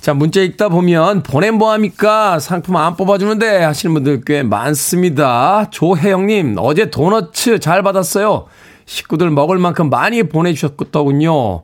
자, 0.00 0.14
문자 0.14 0.40
읽다 0.40 0.68
보면 0.68 1.22
보내면 1.22 1.56
뭐합니까? 1.56 2.38
상품 2.38 2.76
안 2.76 2.96
뽑아주는데 2.96 3.64
하시는 3.64 3.92
분들 3.92 4.22
꽤 4.24 4.42
많습니다. 4.42 5.68
조혜영님, 5.70 6.56
어제 6.58 6.90
도너츠 6.90 7.58
잘 7.58 7.82
받았어요. 7.82 8.46
식구들 8.86 9.30
먹을 9.30 9.58
만큼 9.58 9.90
많이 9.90 10.22
보내주셨더군요. 10.22 11.62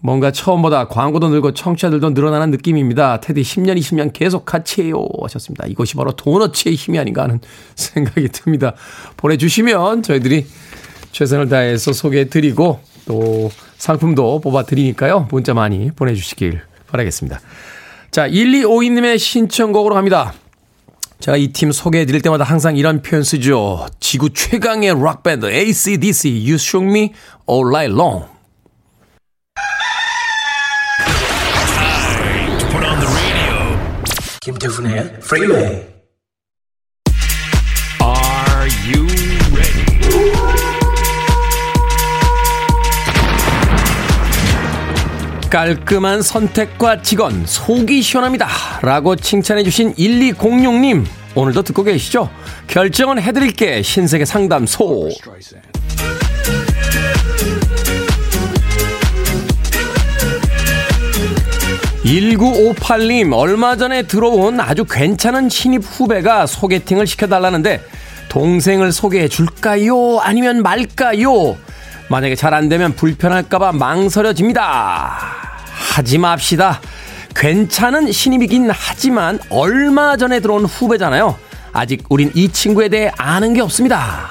뭔가 0.00 0.30
처음보다 0.30 0.88
광고도 0.88 1.28
늘고 1.28 1.54
청취자들도 1.54 2.10
늘어나는 2.10 2.50
느낌입니다. 2.50 3.20
테디 3.20 3.42
10년, 3.42 3.78
20년 3.78 4.12
계속 4.12 4.44
같이 4.44 4.82
해요. 4.82 5.06
하셨습니다. 5.22 5.66
이것이 5.66 5.94
바로 5.94 6.12
도너츠의 6.12 6.74
힘이 6.74 6.98
아닌가 6.98 7.22
하는 7.22 7.40
생각이 7.74 8.28
듭니다. 8.28 8.74
보내주시면 9.16 10.02
저희들이 10.02 10.46
최선을 11.12 11.48
다해서 11.48 11.92
소개해 11.92 12.28
드리고 12.28 12.80
또 13.06 13.50
상품도 13.78 14.40
뽑아 14.40 14.64
드리니까요. 14.64 15.28
문자 15.30 15.54
많이 15.54 15.90
보내주시길 15.90 16.60
바라겠습니다. 16.88 17.40
자, 18.10 18.28
1252님의 18.28 19.18
신청곡으로 19.18 19.94
갑니다. 19.94 20.34
제가 21.20 21.36
이 21.36 21.52
팀 21.52 21.72
소개해 21.72 22.06
드릴 22.06 22.22
때마다 22.22 22.44
항상 22.44 22.76
이런 22.76 23.02
표현 23.02 23.24
쓰죠. 23.24 23.86
지구 24.00 24.30
최강의 24.30 24.94
락밴드 25.02 25.46
ACDC 25.46 26.28
You 26.30 26.54
Shook 26.54 26.88
Me 26.88 27.12
All 27.50 27.68
Night 27.68 27.92
Long. 27.92 28.26
김태훈의 34.40 35.20
프리웨이 35.20 35.97
깔끔한 45.50 46.20
선택과 46.20 47.00
직원, 47.00 47.46
속이 47.46 48.02
시원합니다. 48.02 48.48
라고 48.82 49.16
칭찬해주신 49.16 49.94
1206님, 49.94 51.06
오늘도 51.34 51.62
듣고 51.62 51.84
계시죠? 51.84 52.28
결정은 52.66 53.20
해드릴게, 53.20 53.80
신세계 53.80 54.26
상담소. 54.26 55.08
1958님, 62.04 63.32
얼마 63.32 63.76
전에 63.76 64.02
들어온 64.02 64.60
아주 64.60 64.84
괜찮은 64.84 65.48
신입 65.48 65.82
후배가 65.82 66.46
소개팅을 66.46 67.06
시켜달라는데, 67.06 67.82
동생을 68.28 68.92
소개해 68.92 69.28
줄까요? 69.28 70.18
아니면 70.20 70.62
말까요? 70.62 71.56
만약에 72.08 72.34
잘 72.34 72.54
안 72.54 72.68
되면 72.68 72.94
불편할까봐 72.94 73.72
망설여집니다. 73.72 75.18
하지 75.66 76.18
맙시다. 76.18 76.80
괜찮은 77.34 78.10
신입이긴 78.10 78.70
하지만 78.72 79.38
얼마 79.50 80.16
전에 80.16 80.40
들어온 80.40 80.64
후배잖아요. 80.64 81.36
아직 81.72 82.04
우린 82.08 82.32
이 82.34 82.48
친구에 82.48 82.88
대해 82.88 83.12
아는 83.16 83.52
게 83.52 83.60
없습니다. 83.60 84.30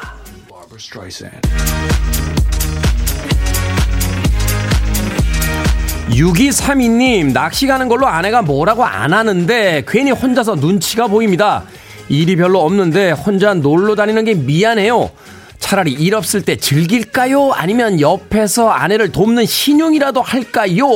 6232님, 6.09 7.31
낚시 7.33 7.67
가는 7.67 7.87
걸로 7.87 8.07
아내가 8.07 8.41
뭐라고 8.41 8.83
안 8.85 9.13
하는데 9.13 9.83
괜히 9.87 10.11
혼자서 10.11 10.55
눈치가 10.55 11.07
보입니다. 11.07 11.63
일이 12.09 12.35
별로 12.37 12.61
없는데 12.63 13.11
혼자 13.11 13.53
놀러 13.53 13.93
다니는 13.95 14.23
게 14.25 14.33
미안해요. 14.33 15.11
차라리 15.67 15.91
일 15.91 16.15
없을 16.15 16.43
때 16.43 16.55
즐길까요? 16.55 17.51
아니면 17.51 17.99
옆에서 17.99 18.69
아내를 18.69 19.11
돕는 19.11 19.45
신용이라도 19.45 20.21
할까요? 20.21 20.87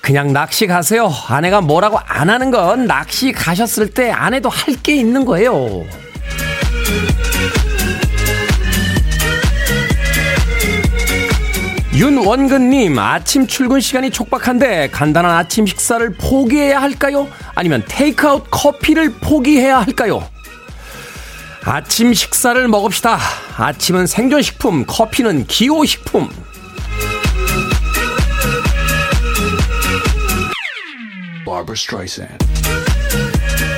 그냥 0.00 0.32
낚시 0.32 0.66
가세요. 0.66 1.12
아내가 1.28 1.60
뭐라고 1.60 1.98
안 1.98 2.30
하는 2.30 2.50
건 2.50 2.86
낚시 2.86 3.32
가셨을 3.32 3.90
때 3.90 4.10
아내도 4.10 4.48
할 4.48 4.74
게 4.82 4.94
있는 4.96 5.26
거예요. 5.26 5.84
윤원근님, 11.94 12.98
아침 12.98 13.46
출근 13.46 13.80
시간이 13.80 14.10
촉박한데 14.10 14.88
간단한 14.90 15.36
아침 15.36 15.66
식사를 15.66 16.08
포기해야 16.14 16.80
할까요? 16.80 17.28
아니면 17.54 17.82
테이크아웃 17.88 18.46
커피를 18.50 19.12
포기해야 19.20 19.80
할까요? 19.80 20.22
아침 21.64 22.14
식사를 22.14 22.66
먹읍시다. 22.68 23.18
아침은 23.56 24.06
생존식품, 24.06 24.84
커피는 24.86 25.46
기호식품. 25.46 26.28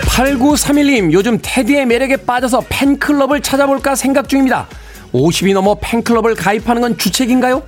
8931님, 0.07 1.13
요즘 1.13 1.39
테디의 1.43 1.87
매력에 1.87 2.17
빠져서 2.17 2.65
팬클럽을 2.69 3.41
찾아볼까 3.41 3.95
생각 3.95 4.29
중입니다. 4.29 4.69
50이 5.13 5.53
넘어 5.55 5.77
팬클럽을 5.81 6.35
가입하는 6.35 6.83
건 6.83 6.99
주책인가요? 6.99 7.63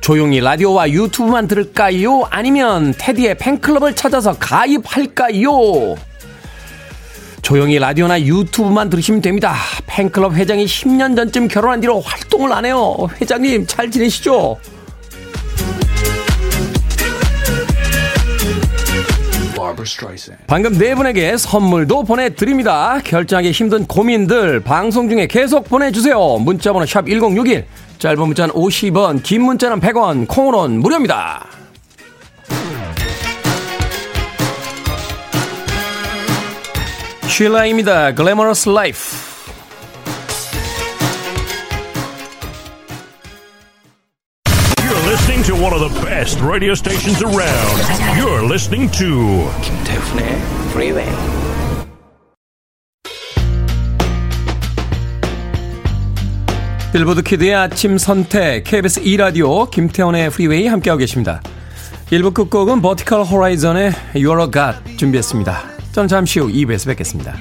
조용히 0.00 0.40
라디오와 0.40 0.90
유튜브만 0.90 1.46
들을까요? 1.46 2.24
아니면 2.30 2.94
테디의 2.96 3.36
팬클럽을 3.36 3.94
찾아서 3.94 4.32
가입할까요? 4.38 5.96
조용히 7.42 7.78
라디오나 7.78 8.20
유튜브만 8.20 8.90
들으시면 8.90 9.20
됩니다. 9.20 9.54
팬클럽 9.86 10.34
회장이 10.34 10.66
10년 10.66 11.16
전쯤 11.16 11.48
결혼한 11.48 11.80
뒤로 11.80 12.00
활동을 12.00 12.52
안 12.52 12.64
해요. 12.64 12.96
회장님 13.20 13.66
잘 13.66 13.90
지내시죠? 13.90 14.58
방금 20.46 20.76
네 20.78 20.94
분에게 20.94 21.36
선물도 21.36 22.04
보내드립니다. 22.04 23.00
결정하기 23.04 23.50
힘든 23.50 23.86
고민들 23.86 24.60
방송 24.60 25.08
중에 25.08 25.26
계속 25.26 25.68
보내주세요. 25.68 26.38
문자번호 26.38 26.86
샵 26.86 27.06
1061, 27.06 27.66
짧은 27.98 28.18
문자는 28.18 28.54
50원, 28.54 29.22
긴 29.22 29.42
문자는 29.42 29.80
100원, 29.80 30.28
콩으로는 30.28 30.80
무료입니다. 30.80 31.46
쉴라입니다. 37.30 38.12
Glamorous 38.14 38.68
Life. 38.68 39.30
listening 45.06 45.42
to 45.44 45.54
one 45.54 45.72
of 45.72 45.80
the 45.80 46.00
best 46.04 46.40
radio 46.40 46.74
stations 46.74 47.22
around. 47.22 47.78
You're 48.18 48.44
listening 48.44 48.90
to 48.98 49.48
김태훈의 49.62 50.26
Freeway. 50.70 51.08
빌보드 56.92 57.22
kid의 57.22 57.54
아침 57.54 57.96
선택 57.96 58.64
KBS 58.64 59.00
2 59.00 59.16
라디오 59.16 59.70
김태훈의 59.70 60.26
Freeway 60.26 60.66
함께하고 60.66 60.98
계십니다. 60.98 61.40
1부 62.10 62.34
끝곡은 62.34 62.82
버티컬 62.82 63.22
호라이즌의 63.22 63.92
You're 64.14 64.40
a 64.40 64.50
God 64.50 64.96
준비했습니다. 64.96 65.79
저는 66.00 66.08
잠시 66.08 66.40
후 66.40 66.48
2부에서 66.48 66.86
뵙겠습니다. 66.86 67.36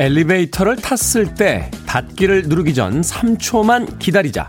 엘리베이터를 0.00 0.76
탔을 0.76 1.34
때 1.34 1.70
닫기를 1.84 2.44
누르기 2.44 2.72
전 2.72 3.02
3초만 3.02 3.98
기다리자. 3.98 4.48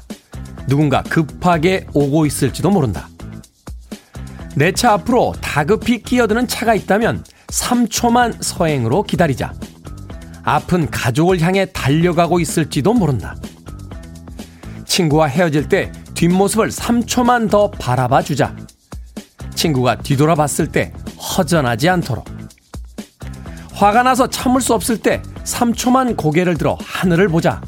누군가 0.66 1.04
급하게 1.04 1.86
오고 1.94 2.26
있을지도 2.26 2.70
모른다. 2.70 3.10
내 4.56 4.72
차 4.72 4.94
앞으로 4.94 5.34
다급히 5.42 6.02
끼어드는 6.04 6.48
차가 6.48 6.74
있다면 6.74 7.26
3초만 7.48 8.42
서행으로 8.42 9.04
기다리자. 9.04 9.54
아픈 10.44 10.90
가족을 10.90 11.42
향해 11.42 11.66
달려가고 11.66 12.40
있을지도 12.40 12.94
모른다. 12.94 13.36
친구와 14.86 15.28
헤어질 15.28 15.68
때 15.68 15.92
뒷모습을 16.14 16.70
3초만 16.70 17.50
더 17.50 17.70
바라봐 17.72 18.22
주자. 18.22 18.56
친구가 19.56 19.98
뒤돌아봤을 19.98 20.72
때 20.72 20.94
허전하지 21.18 21.90
않도록. 21.90 22.24
화가 23.74 24.04
나서 24.04 24.30
참을 24.30 24.62
수 24.62 24.74
없을 24.74 24.98
때 24.98 25.22
3초만 25.44 26.18
고개를 26.18 26.58
들어 26.58 26.78
하늘을 26.84 27.28
보자. 27.30 27.62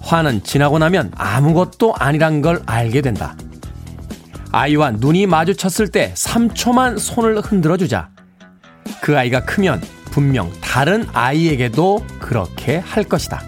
화는 0.00 0.42
지나고 0.42 0.78
나면 0.78 1.12
아무것도 1.16 1.94
아니란 1.96 2.42
걸 2.42 2.62
알게 2.66 3.00
된다. 3.00 3.36
아이와 4.52 4.92
눈이 4.92 5.26
마주쳤을 5.26 5.88
때 5.88 6.12
3초만 6.14 6.98
손을 6.98 7.40
흔들어 7.40 7.76
주자. 7.76 8.08
그 9.00 9.16
아이가 9.16 9.44
크면 9.44 9.80
분명 10.10 10.50
다른 10.60 11.06
아이에게도 11.12 12.04
그렇게 12.18 12.78
할 12.78 13.04
것이다. 13.04 13.40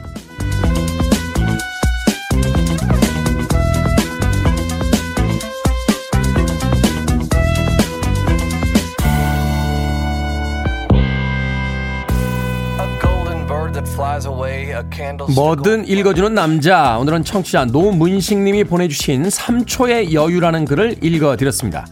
뭐든 15.35 15.87
읽어주는 15.87 16.35
남자. 16.35 16.99
오늘은 16.99 17.25
청취자 17.25 17.67
노문식님이 17.67 18.65
보내주신 18.65 19.25
3초의 19.25 20.13
여유라는 20.13 20.65
글을 20.65 20.97
읽어드렸습니다. 21.03 21.87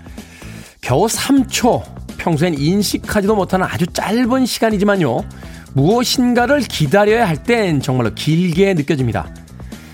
겨우 0.80 1.06
3초. 1.06 1.82
평소엔 2.18 2.54
인식하지도 2.58 3.34
못하는 3.34 3.66
아주 3.66 3.86
짧은 3.86 4.46
시간이지만요. 4.46 5.24
무엇인가를 5.72 6.60
기다려야 6.60 7.26
할 7.28 7.36
땐 7.42 7.80
정말로 7.80 8.12
길게 8.14 8.74
느껴집니다. 8.74 9.28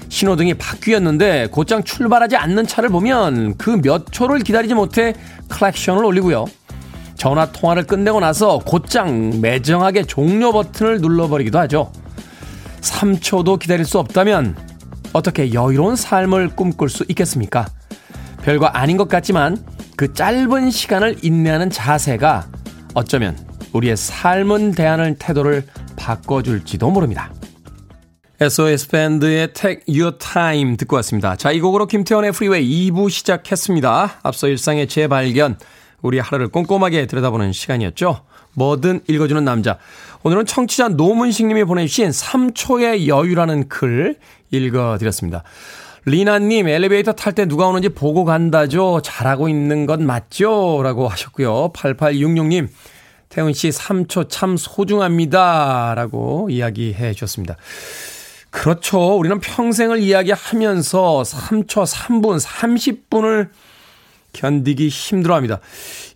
신호등이 0.08 0.54
바뀌었는데 0.54 1.48
곧장 1.50 1.82
출발하지 1.84 2.36
않는 2.36 2.66
차를 2.66 2.88
보면 2.88 3.56
그 3.58 3.76
몇 3.82 4.06
초를 4.10 4.40
기다리지 4.40 4.74
못해 4.74 5.14
클렉션을 5.48 6.04
올리고요. 6.04 6.46
전화 7.16 7.46
통화를 7.46 7.84
끝내고 7.84 8.20
나서 8.20 8.58
곧장 8.58 9.40
매정하게 9.40 10.04
종료 10.04 10.52
버튼을 10.52 11.00
눌러버리기도 11.00 11.58
하죠. 11.60 11.92
3초도 12.87 13.59
기다릴 13.59 13.85
수 13.85 13.99
없다면 13.99 14.57
어떻게 15.12 15.53
여유로운 15.53 15.96
삶을 15.96 16.57
꿈꿀 16.57 16.88
수 16.88 17.05
있겠습니까? 17.09 17.66
별거 18.42 18.66
아닌 18.66 18.96
것 18.96 19.09
같지만 19.09 19.62
그 19.96 20.12
짧은 20.12 20.70
시간을 20.70 21.16
인내하는 21.22 21.70
자세가 21.70 22.46
어쩌면 22.94 23.37
우리의 23.72 23.96
삶을 23.96 24.72
대하는 24.72 25.16
태도를 25.16 25.66
바꿔줄지도 25.96 26.90
모릅니다. 26.90 27.33
SOS 28.38 28.88
밴드의 28.88 29.53
Take 29.55 29.83
Your 29.88 30.18
Time 30.18 30.77
듣고 30.77 30.96
왔습니다. 30.96 31.37
자, 31.37 31.53
이 31.53 31.61
곡으로 31.61 31.87
김태훈의 31.87 32.33
Freeway 32.33 32.90
2부 32.90 33.09
시작했습니다. 33.09 34.20
앞서 34.22 34.49
일상의 34.49 34.88
재발견, 34.88 35.59
우리 36.03 36.18
하루를 36.18 36.49
꼼꼼하게 36.49 37.07
들여다보는 37.07 37.53
시간이었죠. 37.53 38.20
뭐든 38.55 39.01
읽어주는 39.09 39.42
남자. 39.44 39.79
오늘은 40.22 40.46
청취자 40.46 40.88
노문식 40.88 41.46
님이 41.46 41.64
보내주신 41.64 42.11
3초의 42.11 43.07
여유라는 43.07 43.68
글 43.68 44.16
읽어드렸습니다. 44.50 45.42
리나님, 46.05 46.68
엘리베이터 46.68 47.12
탈 47.12 47.33
때 47.33 47.46
누가 47.46 47.66
오는지 47.66 47.88
보고 47.88 48.24
간다죠? 48.24 49.00
잘하고 49.02 49.48
있는 49.48 49.87
건 49.87 50.07
맞죠? 50.07 50.81
라고 50.83 51.09
하셨고요. 51.09 51.72
8866님, 51.72 52.68
태훈 53.29 53.52
씨 53.52 53.70
3초 53.70 54.29
참 54.29 54.57
소중합니다. 54.57 55.94
라고 55.96 56.48
이야기해 56.48 57.12
주셨습니다. 57.12 57.57
그렇죠. 58.50 59.18
우리는 59.18 59.40
평생을 59.40 59.98
이야기하면서 59.98 61.24
3초, 61.26 61.85
3분, 61.85 62.40
30분을 62.40 63.48
견디기 64.37 64.88
힘들어 64.88 65.35
합니다. 65.35 65.61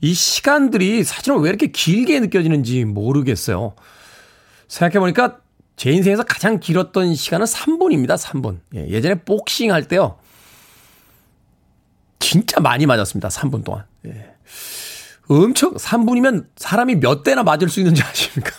이 0.01 0.13
시간들이 0.13 1.03
사실은 1.05 1.41
왜 1.41 1.49
이렇게 1.49 1.69
길게 1.69 2.21
느껴지는지 2.21 2.85
모르겠어요. 2.85 3.75
생각해보니까 4.69 5.39
제 5.77 5.91
인생에서 5.91 6.25
가장 6.25 6.61
길었던 6.61 7.15
시간은 7.15 7.47
3분입니다, 7.47 8.19
3분. 8.19 8.61
예, 8.75 9.01
전에 9.01 9.15
복싱 9.23 9.73
할 9.73 9.89
때요. 9.89 10.19
진짜 12.19 12.61
많이 12.61 12.85
맞았습니다, 12.85 13.29
3분 13.29 13.65
동안. 13.65 13.85
예. 14.07 14.35
엄청, 15.29 15.75
3분이면 15.75 16.49
사람이 16.57 16.97
몇 16.97 17.23
대나 17.23 17.43
맞을 17.43 17.71
수 17.71 17.81
있는지 17.81 18.03
아십니까? 18.03 18.53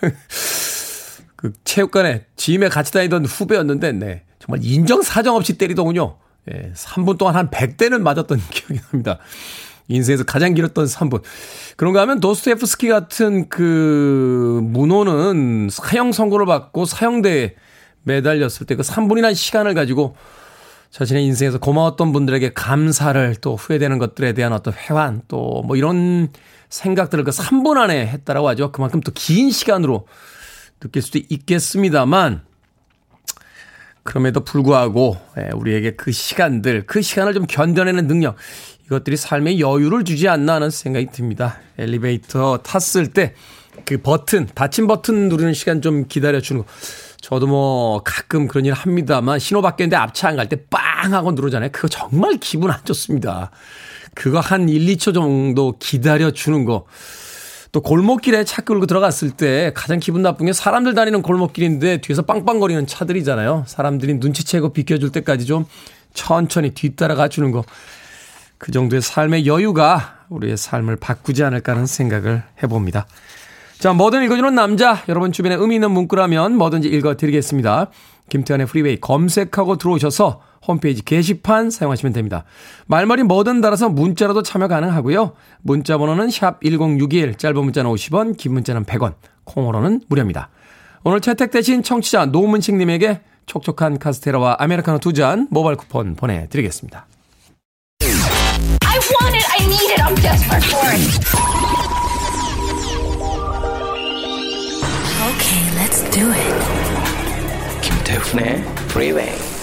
그 1.36 1.52
체육관에 1.62 2.24
짐에 2.34 2.68
같이 2.68 2.92
다니던 2.92 3.26
후배였는데, 3.26 3.92
네. 3.92 4.24
정말 4.40 4.64
인정사정 4.64 5.36
없이 5.36 5.56
때리더군요. 5.56 6.18
예, 6.52 6.72
3분 6.74 7.18
동안 7.18 7.36
한 7.36 7.50
100대는 7.50 8.00
맞았던 8.00 8.40
기억이 8.50 8.80
납니다. 8.90 9.18
인생에서 9.88 10.24
가장 10.24 10.54
길었던 10.54 10.86
3분. 10.86 11.22
그런가 11.76 12.00
하면 12.02 12.20
도스토옙스키 12.20 12.88
같은 12.88 13.48
그 13.48 14.60
문호는 14.64 15.68
사형 15.70 16.12
선고를 16.12 16.46
받고 16.46 16.84
사형대에 16.86 17.54
매달렸을 18.02 18.66
때 18.66 18.74
그 18.76 18.82
3분이나 18.82 19.34
시간을 19.34 19.74
가지고 19.74 20.16
자신의 20.90 21.24
인생에서 21.26 21.58
고마웠던 21.58 22.12
분들에게 22.12 22.52
감사를 22.54 23.36
또 23.40 23.56
후회되는 23.56 23.98
것들에 23.98 24.32
대한 24.32 24.52
어떤 24.52 24.72
회환 24.74 25.22
또 25.28 25.62
뭐 25.64 25.76
이런 25.76 26.28
생각들을 26.68 27.22
그 27.24 27.30
3분 27.30 27.76
안에 27.76 28.06
했다라고 28.08 28.48
하죠. 28.50 28.72
그만큼 28.72 29.00
또 29.00 29.12
긴 29.14 29.50
시간으로 29.50 30.06
느낄 30.80 31.02
수도 31.02 31.18
있겠습니다만 31.28 32.42
그럼에도 34.06 34.40
불구하고 34.40 35.18
예, 35.38 35.50
우리에게 35.54 35.90
그 35.96 36.12
시간들, 36.12 36.86
그 36.86 37.02
시간을 37.02 37.34
좀 37.34 37.46
견뎌내는 37.46 38.06
능력 38.06 38.36
이것들이 38.86 39.16
삶에 39.18 39.58
여유를 39.58 40.04
주지 40.04 40.28
않나 40.28 40.54
하는 40.54 40.70
생각이 40.70 41.08
듭니다. 41.12 41.58
엘리베이터 41.76 42.58
탔을 42.58 43.08
때 43.08 43.34
그 43.84 43.98
버튼, 43.98 44.48
닫힌 44.54 44.86
버튼 44.86 45.28
누르는 45.28 45.52
시간 45.52 45.82
좀 45.82 46.06
기다려주는 46.08 46.62
거. 46.62 46.68
저도 47.20 47.46
뭐 47.46 48.02
가끔 48.04 48.48
그런 48.48 48.64
일 48.64 48.72
합니다만 48.72 49.38
신호 49.38 49.60
바뀌는데 49.60 49.96
앞차 49.96 50.28
안 50.28 50.36
갈 50.36 50.48
때 50.48 50.56
빵 50.70 51.12
하고 51.12 51.32
누르잖아요. 51.32 51.70
그거 51.72 51.88
정말 51.88 52.38
기분 52.40 52.70
안 52.70 52.78
좋습니다. 52.84 53.50
그거 54.14 54.40
한 54.40 54.68
1, 54.68 54.86
2초 54.96 55.12
정도 55.12 55.76
기다려주는 55.78 56.64
거. 56.64 56.86
또 57.76 57.82
골목길에 57.82 58.44
차 58.44 58.62
끌고 58.62 58.86
들어갔을 58.86 59.32
때 59.32 59.70
가장 59.74 60.00
기분 60.00 60.22
나쁜 60.22 60.46
게 60.46 60.54
사람들 60.54 60.94
다니는 60.94 61.20
골목길인데 61.20 61.98
뒤에서 61.98 62.22
빵빵거리는 62.22 62.86
차들이잖아요. 62.86 63.64
사람들이 63.66 64.14
눈치채고 64.14 64.72
비켜줄 64.72 65.12
때까지 65.12 65.44
좀 65.44 65.66
천천히 66.14 66.70
뒤따라가 66.70 67.28
주는 67.28 67.50
거. 67.50 67.64
그 68.56 68.72
정도의 68.72 69.02
삶의 69.02 69.46
여유가 69.46 70.20
우리의 70.30 70.56
삶을 70.56 70.96
바꾸지 70.96 71.44
않을까 71.44 71.72
하는 71.72 71.84
생각을 71.84 72.44
해봅니다. 72.62 73.06
자, 73.78 73.92
뭐든 73.92 74.24
읽어주는 74.24 74.54
남자. 74.54 75.02
여러분 75.10 75.30
주변에 75.30 75.56
의미 75.56 75.74
있는 75.74 75.90
문구라면 75.90 76.56
뭐든지 76.56 76.88
읽어드리겠습니다. 76.88 77.90
김태훈의 78.30 78.68
Freeway 78.68 79.00
검색하고 79.02 79.76
들어오셔서 79.76 80.40
홈페이지 80.66 81.04
게시판 81.04 81.70
사용하시면 81.70 82.12
됩니다. 82.12 82.44
말머리 82.86 83.22
뭐든 83.24 83.60
달아서 83.60 83.88
문자로도 83.88 84.42
참여 84.42 84.68
가능하고요. 84.68 85.32
문자 85.62 85.98
번호는 85.98 86.30
샵 86.30 86.60
1061, 86.62 87.36
짧은 87.36 87.56
문자는 87.64 87.90
50원, 87.90 88.36
긴 88.36 88.52
문자는 88.54 88.84
100원, 88.84 89.14
콩으로는 89.44 90.02
무료입니다. 90.08 90.50
오늘 91.04 91.20
채택되신 91.20 91.82
청취자 91.82 92.26
노문식 92.26 92.74
님에게 92.76 93.20
촉촉한 93.46 93.98
카스테라와 93.98 94.56
아메리카노 94.58 94.98
두 94.98 95.12
잔 95.12 95.46
모바일 95.50 95.76
쿠폰 95.76 96.16
보내드리겠습니다. 96.16 97.06
I 98.02 98.98
want 98.98 99.36
it, 99.36 99.46
I 99.52 99.66
need 99.66 99.92
it, 99.92 100.02
I'm 100.02 100.16
desperate 100.20 100.64
for 100.66 100.90
it. 100.90 102.26
Okay, 105.30 105.62
let's 105.78 106.02
do 106.10 106.30
it. 106.32 107.80
김태훈의 107.82 108.62
Freeway. 108.90 109.55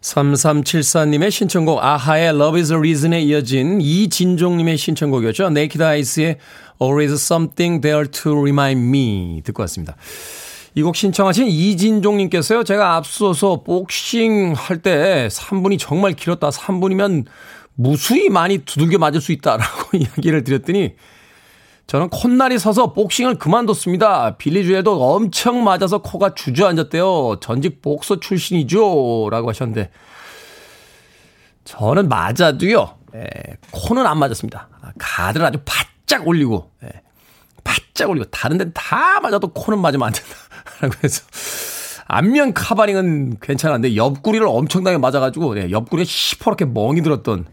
3374님의 0.00 1.30
신청곡 1.30 1.82
아하의 1.84 2.28
Love 2.28 2.60
is 2.60 2.72
a 2.72 2.78
Reason에 2.78 3.20
이어진 3.22 3.80
이진종님의 3.80 4.78
신청곡이었죠. 4.78 5.46
Naked 5.46 5.82
Eyes의 5.82 6.38
Always 6.80 7.14
Something 7.14 7.82
There 7.82 8.08
to 8.08 8.32
Remind 8.40 8.80
Me 8.86 9.42
듣고 9.44 9.62
왔습니다. 9.62 9.96
이 10.74 10.82
곡 10.82 10.96
신청하신 10.96 11.48
이진종님께서요. 11.48 12.64
제가 12.64 12.94
앞서서 12.96 13.62
복싱 13.62 14.54
할 14.56 14.80
때 14.80 15.28
3분이 15.30 15.78
정말 15.78 16.14
길었다. 16.14 16.48
3분이면 16.50 17.26
무수히 17.74 18.28
많이 18.30 18.58
두들겨 18.58 18.98
맞을 18.98 19.20
수 19.20 19.32
있다라고 19.32 19.96
이야기를 19.98 20.44
드렸더니 20.44 20.94
저는 21.90 22.08
콧날이 22.08 22.56
서서 22.60 22.92
복싱을 22.92 23.34
그만뒀습니다. 23.34 24.36
빌리주에도 24.36 25.12
엄청 25.12 25.64
맞아서 25.64 25.98
코가 25.98 26.36
주저앉았대요. 26.36 27.38
전직 27.40 27.82
복서 27.82 28.20
출신이죠. 28.20 29.26
라고 29.28 29.48
하셨는데, 29.48 29.90
저는 31.64 32.08
맞아도요, 32.08 32.96
예, 33.16 33.26
코는 33.72 34.06
안 34.06 34.20
맞았습니다. 34.20 34.68
가드를 35.00 35.46
아주 35.46 35.58
바짝 35.64 36.28
올리고, 36.28 36.70
예, 36.84 36.90
바짝 37.64 38.08
올리고, 38.08 38.26
다른 38.30 38.56
데는 38.56 38.72
다 38.72 39.18
맞아도 39.18 39.48
코는 39.48 39.80
맞으면 39.80 40.06
안 40.06 40.12
된다. 40.12 40.30
라고 40.82 40.94
해서, 41.02 41.24
안면 42.06 42.54
카바링은 42.54 43.38
괜찮았는데, 43.40 43.96
옆구리를 43.96 44.46
엄청나게 44.46 44.98
맞아가지고, 44.98 45.58
예, 45.58 45.72
옆구리에 45.72 46.04
시퍼렇게 46.04 46.66
멍이 46.66 47.02
들었던 47.02 47.46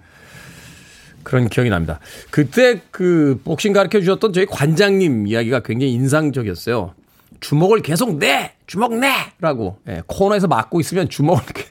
그런 1.27 1.49
기억이 1.49 1.69
납니다. 1.69 1.99
그때 2.31 2.79
그 2.89 3.41
복싱 3.43 3.73
가르쳐 3.73 3.99
주셨던 3.99 4.31
저희 4.31 4.45
관장님 4.45 5.27
이야기가 5.27 5.59
굉장히 5.59 5.91
인상적이었어요. 5.91 6.93
주먹을 7.41 7.81
계속 7.81 8.17
내! 8.17 8.53
주먹 8.65 8.97
내! 8.97 9.11
라고. 9.41 9.77
예, 9.89 10.01
코너에서 10.07 10.47
맞고 10.47 10.79
있으면 10.79 11.09
주먹을 11.09 11.43
이렇게. 11.43 11.65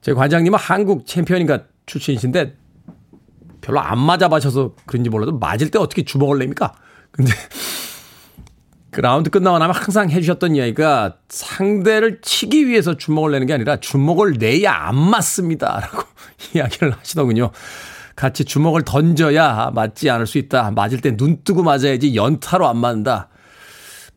저희 0.00 0.14
관장님은 0.14 0.58
한국 0.58 1.06
챔피언인가 1.06 1.64
출신이신데 1.84 2.56
별로 3.60 3.80
안 3.80 3.98
맞아봐셔서 3.98 4.74
그런지 4.86 5.10
몰라도 5.10 5.38
맞을 5.38 5.70
때 5.70 5.78
어떻게 5.78 6.02
주먹을 6.02 6.38
냅니까? 6.38 6.72
근데 7.10 7.30
그 8.92 9.00
라운드 9.00 9.30
끝나고 9.30 9.58
나면 9.58 9.74
항상 9.74 10.10
해주셨던 10.10 10.54
이야기가 10.54 11.16
상대를 11.30 12.20
치기 12.20 12.68
위해서 12.68 12.94
주먹을 12.96 13.32
내는 13.32 13.46
게 13.46 13.54
아니라 13.54 13.78
주먹을 13.80 14.34
내야 14.38 14.70
안 14.72 14.96
맞습니다. 14.96 15.80
라고 15.80 16.02
이야기를 16.54 16.92
하시더군요. 16.98 17.50
같이 18.14 18.44
주먹을 18.44 18.82
던져야 18.84 19.70
맞지 19.74 20.10
않을 20.10 20.26
수 20.26 20.36
있다. 20.36 20.70
맞을 20.72 21.00
때 21.00 21.16
눈 21.16 21.42
뜨고 21.42 21.62
맞아야지 21.62 22.14
연타로 22.14 22.68
안 22.68 22.76
맞는다. 22.76 23.28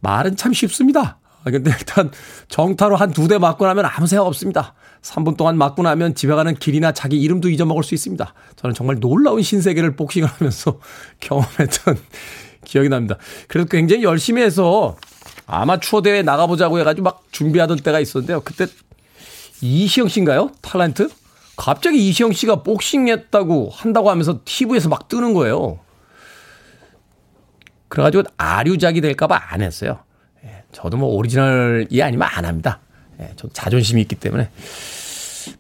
말은 0.02 0.36
참 0.36 0.52
쉽습니다. 0.54 1.20
아, 1.46 1.52
근데 1.52 1.72
일단 1.72 2.12
정타로 2.50 2.98
한 2.98 3.12
두 3.14 3.28
대 3.30 3.38
맞고 3.38 3.66
나면 3.66 3.86
아무 3.86 4.08
생각 4.08 4.26
없습니다. 4.28 4.74
3분 5.02 5.38
동안 5.38 5.58
맞고 5.58 5.84
나면 5.84 6.16
집에 6.16 6.34
가는 6.36 6.54
길이나 6.54 6.92
자기 6.92 7.22
이름도 7.22 7.48
잊어먹을 7.50 7.82
수 7.84 7.94
있습니다. 7.96 8.34
저는 8.58 8.74
정말 8.74 9.00
놀라운 9.00 9.42
신세계를 9.42 9.96
복싱을 9.96 10.28
하면서 10.28 10.80
경험했던 11.22 11.98
기억이 12.66 12.90
납니다. 12.90 13.18
그래도 13.48 13.70
굉장히 13.70 14.04
열심히 14.04 14.42
해서 14.42 14.98
아마추어 15.48 16.02
대회 16.02 16.22
나가보자고 16.22 16.80
해가지고 16.80 17.06
막 17.06 17.24
준비하던 17.32 17.78
때가 17.78 18.00
있었는데요. 18.00 18.42
그때 18.42 18.68
이시영 19.62 20.10
씨인가요? 20.10 20.52
탤런트? 20.62 21.10
갑자기 21.56 22.08
이시영 22.10 22.34
씨가 22.34 22.64
복싱했다고 22.64 23.70
한다고 23.72 24.10
하면서 24.10 24.40
TV에서 24.44 24.90
막 24.90 25.08
뜨는 25.08 25.34
거예요. 25.34 25.80
그래가지고 27.88 28.24
아류작이 28.38 29.00
될까봐 29.00 29.40
안 29.52 29.62
했어요. 29.62 30.00
예, 30.44 30.64
저도 30.72 30.98
뭐 30.98 31.10
오리지널이 31.10 32.02
아니면 32.04 32.28
안 32.30 32.44
합니다. 32.46 32.82
예, 33.22 33.34
자존심이 33.54 34.02
있기 34.02 34.16
때문에. 34.16 34.50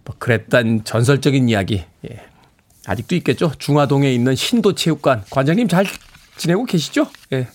뭐 0.03 0.15
그랬단 0.17 0.83
전설적인 0.83 1.47
이야기. 1.47 1.85
예, 2.09 2.19
아직도 2.85 3.15
있겠죠. 3.15 3.51
중화동에 3.57 4.11
있는 4.11 4.35
신도체육관. 4.35 5.25
관장님 5.29 5.67
잘 5.67 5.85
지내고 6.37 6.65
계시죠? 6.65 7.07
예. 7.33 7.47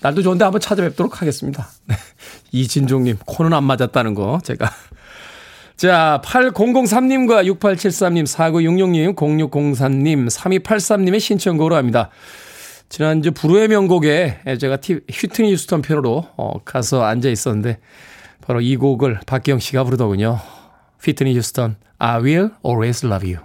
날도 0.00 0.22
좋은데 0.22 0.44
한번 0.44 0.60
찾아뵙도록 0.60 1.20
하겠습니다. 1.20 1.68
이진종님, 2.52 3.18
코는 3.26 3.52
안 3.52 3.64
맞았다는 3.64 4.14
거 4.14 4.40
제가 4.44 4.70
자, 5.76 6.20
8003님과 6.24 7.46
6873님, 7.56 8.26
4966님, 8.26 9.14
0603님, 9.14 10.26
3283님의 10.26 11.20
신청곡으로 11.20 11.76
합니다. 11.76 12.10
지난주 12.88 13.30
불후의 13.30 13.68
명곡에 13.68 14.40
제가 14.58 14.78
휴트니 15.08 15.52
휴스턴 15.52 15.82
편으로 15.82 16.26
어, 16.36 16.54
가서 16.64 17.04
앉아 17.04 17.28
있었는데 17.28 17.78
바로 18.40 18.60
이 18.60 18.74
곡을 18.74 19.20
박기영 19.24 19.60
씨가 19.60 19.84
부르더군요. 19.84 20.40
휘트니 21.04 21.36
휴스턴, 21.36 21.76
I 21.98 22.22
will 22.22 22.50
always 22.64 23.06
love 23.06 23.32
you. 23.32 23.44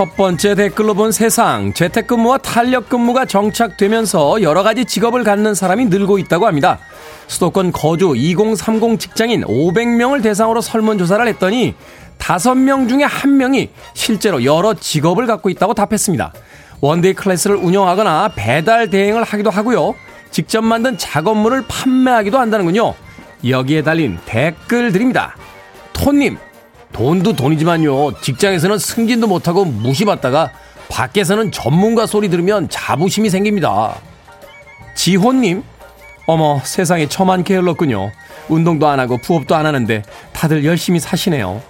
첫 0.00 0.16
번째 0.16 0.54
댓글로 0.54 0.94
본 0.94 1.12
세상. 1.12 1.74
재택근무와 1.74 2.38
탄력근무가 2.38 3.26
정착되면서 3.26 4.40
여러 4.40 4.62
가지 4.62 4.86
직업을 4.86 5.24
갖는 5.24 5.54
사람이 5.54 5.84
늘고 5.84 6.16
있다고 6.16 6.46
합니다. 6.46 6.78
수도권 7.26 7.70
거주 7.72 8.14
2030 8.16 8.98
직장인 8.98 9.42
500명을 9.44 10.22
대상으로 10.22 10.62
설문조사를 10.62 11.28
했더니 11.28 11.74
5명 12.18 12.88
중에 12.88 13.04
1명이 13.04 13.68
실제로 13.92 14.42
여러 14.42 14.72
직업을 14.72 15.26
갖고 15.26 15.50
있다고 15.50 15.74
답했습니다. 15.74 16.32
one-day 16.80 17.12
class를 17.12 17.56
운영하거나 17.56 18.32
배달 18.34 18.88
대행을 18.88 19.22
하기도 19.22 19.50
하고요. 19.50 19.94
직접 20.30 20.62
만든 20.62 20.96
작업물을 20.96 21.64
판매하기도 21.68 22.38
한다는군요. 22.38 22.94
여기에 23.46 23.82
달린 23.82 24.18
댓글들입니다. 24.24 25.36
톤님, 25.92 26.38
돈도 26.92 27.34
돈이지만요. 27.34 28.20
직장에서는 28.20 28.78
승진도 28.78 29.26
못하고 29.26 29.64
무시받다가 29.64 30.50
밖에서는 30.88 31.52
전문가 31.52 32.06
소리 32.06 32.28
들으면 32.28 32.68
자부심이 32.68 33.30
생깁니다. 33.30 33.96
지호님, 34.94 35.62
어머, 36.26 36.60
세상에 36.64 37.08
처만 37.08 37.44
게을렀군요. 37.44 38.10
운동도 38.48 38.88
안 38.88 39.00
하고 39.00 39.16
부업도 39.18 39.54
안 39.54 39.66
하는데 39.66 40.02
다들 40.32 40.64
열심히 40.64 40.98
사시네요. 41.00 41.62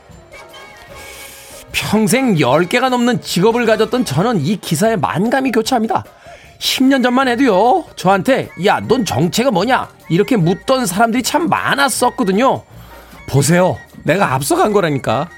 평생 1.72 2.34
10개가 2.34 2.88
넘는 2.88 3.20
직업을 3.20 3.66
가졌던 3.66 4.04
저는 4.04 4.40
이 4.40 4.56
기사에 4.56 4.96
만감이 4.96 5.52
교차합니다. 5.52 6.04
10년 6.58 7.02
전만 7.02 7.28
해도요, 7.28 7.84
저한테, 7.96 8.50
야, 8.66 8.80
넌 8.80 9.04
정체가 9.04 9.50
뭐냐? 9.50 9.88
이렇게 10.10 10.36
묻던 10.36 10.86
사람들이 10.86 11.22
참 11.22 11.48
많았었거든요. 11.48 12.62
보세요. 13.26 13.78
내가 14.04 14.34
앞서간 14.34 14.72
거라니까. 14.72 15.28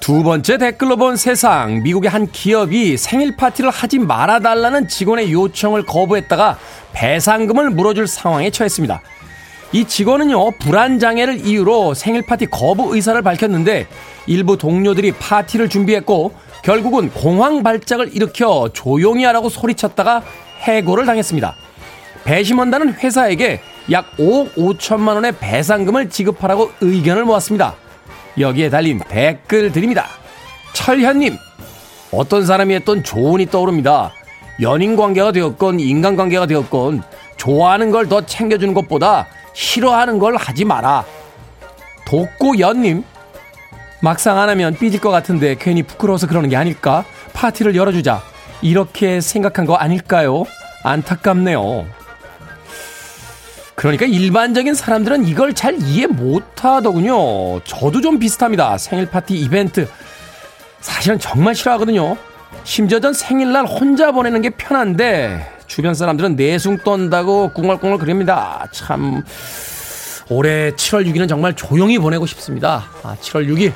두 0.00 0.22
번째 0.22 0.56
댓글로 0.56 0.96
본 0.96 1.16
세상. 1.16 1.82
미국의 1.82 2.10
한 2.10 2.26
기업이 2.26 2.96
생일 2.96 3.36
파티를 3.36 3.68
하지 3.68 3.98
말아달라는 3.98 4.88
직원의 4.88 5.32
요청을 5.32 5.84
거부했다가 5.84 6.58
배상금을 6.94 7.70
물어줄 7.70 8.06
상황에 8.06 8.48
처했습니다. 8.50 9.02
이 9.72 9.84
직원은요, 9.84 10.52
불안장애를 10.52 11.46
이유로 11.46 11.92
생일 11.92 12.22
파티 12.22 12.46
거부 12.46 12.94
의사를 12.96 13.20
밝혔는데 13.20 13.86
일부 14.26 14.56
동료들이 14.56 15.12
파티를 15.12 15.68
준비했고 15.68 16.32
결국은 16.62 17.10
공황 17.10 17.62
발작을 17.62 18.14
일으켜 18.14 18.68
조용히 18.72 19.24
하라고 19.24 19.48
소리쳤다가 19.48 20.22
해고를 20.60 21.06
당했습니다. 21.06 21.54
배심원단은 22.24 22.94
회사에게 22.94 23.60
약 23.90 24.16
5억 24.18 24.54
5천만 24.54 25.14
원의 25.14 25.32
배상금을 25.38 26.10
지급하라고 26.10 26.72
의견을 26.80 27.24
모았습니다. 27.24 27.74
여기에 28.38 28.70
달린 28.70 29.00
댓글 29.08 29.72
드립니다. 29.72 30.06
철현님, 30.74 31.36
어떤 32.12 32.44
사람이 32.44 32.74
했던 32.74 33.02
조언이 33.02 33.46
떠오릅니다. 33.46 34.12
연인 34.60 34.96
관계가 34.96 35.32
되었건 35.32 35.80
인간 35.80 36.16
관계가 36.16 36.46
되었건 36.46 37.02
좋아하는 37.36 37.90
걸 37.90 38.08
더 38.08 38.20
챙겨주는 38.26 38.74
것보다 38.74 39.26
싫어하는 39.54 40.18
걸 40.18 40.36
하지 40.36 40.64
마라. 40.64 41.04
독고연님, 42.06 43.04
막상 44.00 44.38
안 44.38 44.48
하면 44.48 44.74
삐질 44.74 45.00
것 45.00 45.10
같은데 45.10 45.56
괜히 45.58 45.82
부끄러워서 45.82 46.26
그러는 46.26 46.48
게 46.48 46.56
아닐까? 46.56 47.04
파티를 47.32 47.74
열어주자. 47.74 48.22
이렇게 48.62 49.20
생각한 49.20 49.66
거 49.66 49.74
아닐까요? 49.74 50.44
안타깝네요. 50.82 51.86
그러니까 53.74 54.06
일반적인 54.06 54.74
사람들은 54.74 55.26
이걸 55.26 55.54
잘 55.54 55.80
이해 55.80 56.06
못 56.06 56.64
하더군요. 56.64 57.60
저도 57.62 58.00
좀 58.00 58.18
비슷합니다. 58.18 58.76
생일 58.78 59.06
파티 59.06 59.34
이벤트. 59.34 59.88
사실은 60.80 61.18
정말 61.18 61.54
싫어하거든요. 61.54 62.16
심지어 62.64 62.98
전 62.98 63.12
생일날 63.12 63.66
혼자 63.66 64.10
보내는 64.10 64.42
게 64.42 64.50
편한데 64.50 65.58
주변 65.66 65.94
사람들은 65.94 66.34
내숭 66.34 66.78
떤다고 66.78 67.52
꿍얼꿍얼 67.52 67.98
그립니다. 67.98 68.66
참 68.72 69.22
올해 70.30 70.70
7월 70.72 71.06
6일은 71.06 71.28
정말 71.28 71.54
조용히 71.54 71.98
보내고 71.98 72.26
싶습니다. 72.26 72.84
아, 73.02 73.16
7월 73.20 73.46
6일 73.48 73.72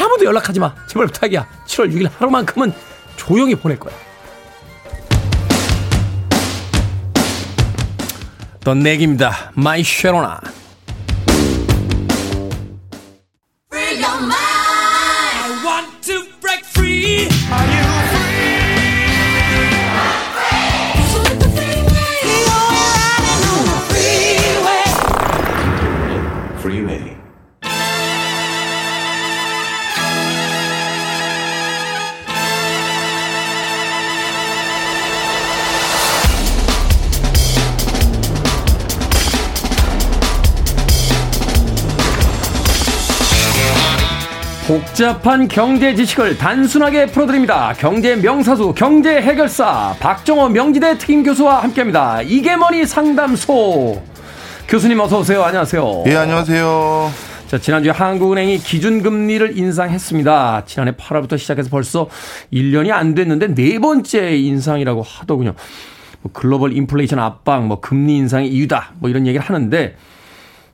아무도 0.00 0.24
연락하지 0.24 0.60
마. 0.60 0.74
제발 0.88 1.06
부탁이야. 1.06 1.46
7월 1.66 1.92
6일 1.92 2.10
하루만큼은 2.18 2.72
조용히 3.16 3.54
보낼 3.54 3.78
거야. 3.78 3.94
더 8.64 8.80
낵입니다. 8.80 9.52
My 9.54 9.82
Sharona. 9.84 10.40
복잡한 44.66 45.46
경제 45.46 45.94
지식을 45.94 46.38
단순하게 46.38 47.06
풀어드립니다. 47.06 47.74
경제 47.78 48.16
명사수, 48.16 48.72
경제 48.74 49.20
해결사, 49.20 49.94
박정호 50.00 50.48
명지대 50.48 50.96
특임 50.96 51.22
교수와 51.22 51.62
함께 51.62 51.82
합니다. 51.82 52.20
이게 52.22 52.56
뭐니 52.56 52.86
상담소. 52.86 54.13
교수님 54.68 54.98
어서 55.00 55.18
오세요. 55.20 55.42
안녕하세요. 55.44 56.04
예, 56.06 56.16
안녕하세요. 56.16 57.10
자, 57.46 57.58
지난주에 57.58 57.92
한국은행이 57.92 58.58
기준금리를 58.58 59.56
인상했습니다. 59.58 60.64
지난해 60.66 60.92
8월부터 60.92 61.38
시작해서 61.38 61.68
벌써 61.70 62.08
1년이 62.52 62.90
안 62.90 63.14
됐는데 63.14 63.54
네 63.54 63.78
번째 63.78 64.36
인상이라고 64.36 65.02
하더군요. 65.02 65.54
뭐 66.22 66.32
글로벌 66.32 66.72
인플레이션 66.72 67.18
압박, 67.18 67.66
뭐 67.66 67.80
금리 67.80 68.16
인상의 68.16 68.48
이유다, 68.48 68.94
뭐 68.98 69.10
이런 69.10 69.26
얘기를 69.26 69.44
하는데 69.44 69.96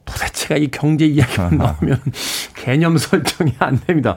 도대체가 0.04 0.56
이 0.56 0.68
경제 0.70 1.04
이야기만 1.06 1.58
나오면 1.58 2.00
개념 2.56 2.96
설정이 2.96 3.54
안 3.58 3.80
됩니다. 3.86 4.16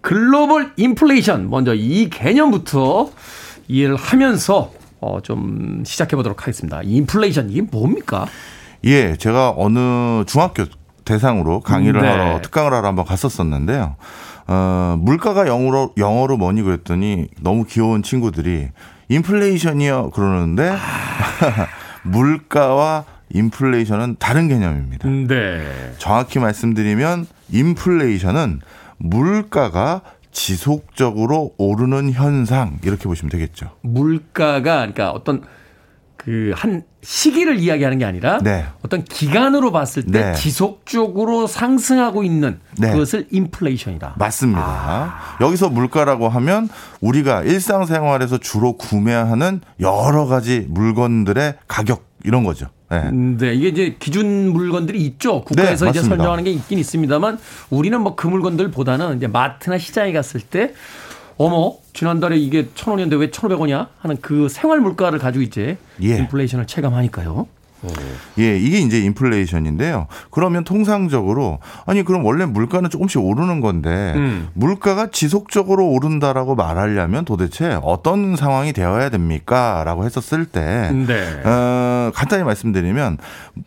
글로벌 0.00 0.72
인플레이션 0.76 1.48
먼저 1.48 1.74
이 1.74 2.10
개념부터 2.10 3.10
이해를 3.68 3.96
하면서 3.96 4.72
어, 5.00 5.20
좀 5.22 5.84
시작해 5.86 6.16
보도록 6.16 6.42
하겠습니다. 6.42 6.80
인플레이션 6.82 7.50
이게 7.50 7.62
뭡니까? 7.62 8.26
예, 8.84 9.16
제가 9.16 9.54
어느 9.56 10.24
중학교 10.26 10.64
대상으로 11.04 11.60
강의를 11.60 12.00
네. 12.02 12.08
하러 12.08 12.40
특강을 12.40 12.72
하러 12.72 12.88
한번 12.88 13.04
갔었었는데요. 13.04 13.96
어, 14.46 14.96
물가가 14.98 15.46
영어로 15.46 15.94
영어로 15.96 16.36
뭐니 16.36 16.62
그랬더니 16.62 17.28
너무 17.40 17.64
귀여운 17.64 18.02
친구들이 18.02 18.68
인플레이션이요 19.08 20.10
그러는데 20.10 20.70
아. 20.70 21.66
물가와 22.02 23.04
인플레이션은 23.30 24.16
다른 24.18 24.48
개념입니다. 24.48 25.08
네. 25.08 25.94
정확히 25.98 26.38
말씀드리면 26.38 27.26
인플레이션은 27.50 28.60
물가가 28.98 30.02
지속적으로 30.32 31.52
오르는 31.58 32.12
현상 32.12 32.78
이렇게 32.84 33.04
보시면 33.04 33.30
되겠죠. 33.30 33.70
물가가 33.82 34.60
그러니까 34.60 35.10
어떤 35.10 35.42
그 36.24 36.52
한 36.54 36.82
시기를 37.02 37.58
이야기하는 37.58 37.98
게 37.98 38.04
아니라 38.04 38.38
네. 38.42 38.66
어떤 38.84 39.04
기간으로 39.04 39.72
봤을 39.72 40.04
때 40.04 40.26
네. 40.26 40.34
지속적으로 40.34 41.46
상승하고 41.46 42.24
있는 42.24 42.60
네. 42.78 42.92
그것을 42.92 43.26
인플레이션이다. 43.30 44.16
맞습니다. 44.18 44.60
아. 44.62 45.36
여기서 45.40 45.70
물가라고 45.70 46.28
하면 46.28 46.68
우리가 47.00 47.42
일상생활에서 47.44 48.36
주로 48.38 48.74
구매하는 48.74 49.62
여러 49.80 50.26
가지 50.26 50.66
물건들의 50.68 51.54
가격 51.66 52.04
이런 52.24 52.44
거죠. 52.44 52.66
네. 52.90 53.10
네. 53.10 53.54
이게 53.54 53.68
이제 53.68 53.96
기준 53.98 54.52
물건들이 54.52 55.00
있죠. 55.06 55.42
국가에서 55.42 55.86
네, 55.86 55.90
이제 55.92 56.02
설정하는 56.02 56.44
게 56.44 56.50
있긴 56.50 56.78
있습니다만 56.78 57.38
우리는 57.70 57.98
뭐 57.98 58.14
그 58.14 58.26
물건들보다는 58.26 59.16
이제 59.16 59.26
마트나 59.26 59.78
시장에 59.78 60.12
갔을 60.12 60.40
때 60.40 60.74
어머 61.40 61.72
지난달에 61.94 62.36
이게 62.36 62.68
천 62.74 62.90
원이었는데 62.90 63.16
왜 63.16 63.30
천오백 63.30 63.58
원이야 63.58 63.88
하는 63.98 64.18
그 64.20 64.50
생활 64.50 64.78
물가를 64.80 65.18
가지고 65.18 65.42
이제 65.42 65.78
예. 66.02 66.18
인플레이션을 66.18 66.66
체감하니까요. 66.66 67.46
예, 68.38 68.58
이게 68.58 68.78
이제 68.78 69.00
인플레이션인데요. 69.00 70.06
그러면 70.30 70.64
통상적으로 70.64 71.60
아니 71.86 72.02
그럼 72.02 72.26
원래 72.26 72.44
물가는 72.44 72.88
조금씩 72.90 73.22
오르는 73.22 73.60
건데 73.60 74.12
음. 74.16 74.48
물가가 74.52 75.08
지속적으로 75.10 75.88
오른다라고 75.88 76.54
말하려면 76.56 77.24
도대체 77.24 77.78
어떤 77.82 78.36
상황이 78.36 78.74
되어야 78.74 79.08
됩니까?라고 79.08 80.04
했었을 80.04 80.44
때 80.44 80.90
네. 80.92 81.42
어, 81.44 82.10
간단히 82.14 82.44
말씀드리면 82.44 83.16